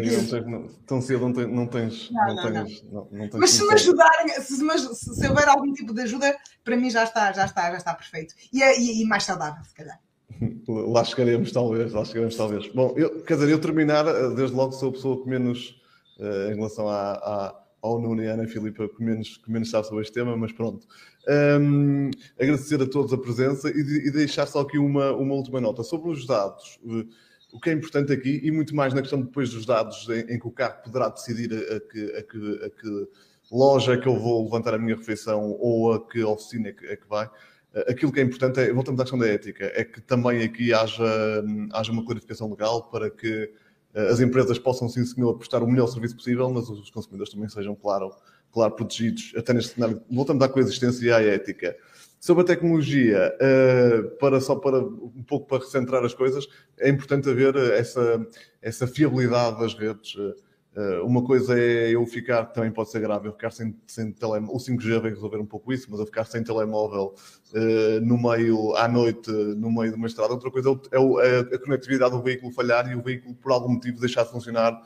[0.00, 1.48] Não tão cedo não, tens.
[1.48, 5.28] Não, tens, não, não, tens, não, não tens mas se me ajudarem, se, se, se,
[5.28, 8.34] houver algum tipo de ajuda, para mim já está, já está, já está perfeito.
[8.52, 10.00] E, é, e, e mais saudável, se calhar.
[10.68, 12.68] Lá chegaremos, talvez, lá chegaremos, talvez.
[12.68, 15.80] Bom, eu, quer dizer, eu terminar, eh, desde logo sou a pessoa que menos,
[16.18, 19.70] uh, em relação à, à, ao Nuno e à Ana Filipa, que menos, que menos
[19.70, 20.86] sabe sobre este tema, mas pronto.
[21.28, 25.82] Um, agradecer a todos a presença e, e, deixar só aqui uma, uma última nota
[25.82, 26.78] sobre os dados.
[26.82, 27.06] Uh,
[27.54, 30.38] o que é importante aqui, e muito mais na questão depois dos dados em, em
[30.40, 33.08] que o carro poderá decidir a, que, a, que, a, que,
[33.52, 36.96] loja que eu vou levantar a minha refeição ou a que oficina é que, é
[36.96, 37.30] que vai,
[37.72, 40.74] eh, aquilo que é importante é, voltamos à questão da ética, é que também aqui
[40.74, 41.04] haja,
[41.72, 43.52] haja uma clarificação legal para que
[43.94, 47.48] eh, as empresas possam, sim senhor, prestar o melhor serviço possível, mas os consumidores também
[47.48, 48.10] sejam, claro,
[48.52, 50.02] claro protegidos, até neste cenário.
[50.10, 51.76] Voltamos à coexistência e à ética.
[52.24, 56.48] Sobre a tecnologia, uh, para, só para um pouco para recentrar as coisas,
[56.78, 58.26] é importante haver essa,
[58.62, 60.14] essa fiabilidade das redes.
[60.14, 64.56] Uh, uma coisa é eu ficar, também pode ser grave, eu ficar sem, sem telemóvel,
[64.56, 67.14] o 5G vai resolver um pouco isso, mas eu ficar sem telemóvel
[67.52, 70.32] uh, no meio, à noite, no meio de uma estrada.
[70.32, 73.74] Outra coisa é, o, é, a conectividade do veículo falhar e o veículo, por algum
[73.74, 74.80] motivo, deixar de funcionar,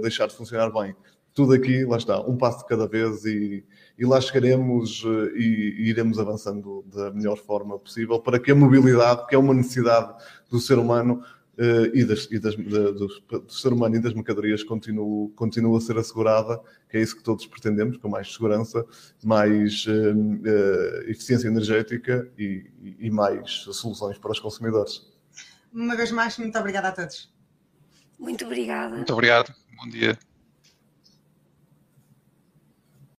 [0.00, 0.94] deixar de funcionar bem.
[1.34, 3.64] Tudo aqui, lá está, um passo de cada vez e,
[3.98, 5.02] e lá chegaremos
[5.34, 5.40] e,
[5.78, 10.14] e iremos avançando da melhor forma possível para que a mobilidade, que é uma necessidade
[10.48, 11.22] do ser humano,
[11.58, 15.80] uh, e, das, e das, do, do, ser humano e das mercadorias continua, continua a
[15.80, 18.84] ser assegurada, que é isso que todos pretendemos, com mais segurança,
[19.22, 22.70] mais uh, uh, eficiência energética e,
[23.00, 25.06] e, mais soluções para os consumidores.
[25.72, 27.30] Uma vez mais, muito obrigada a todos.
[28.18, 28.96] Muito obrigada.
[28.96, 29.52] Muito obrigado.
[29.76, 30.18] Bom dia.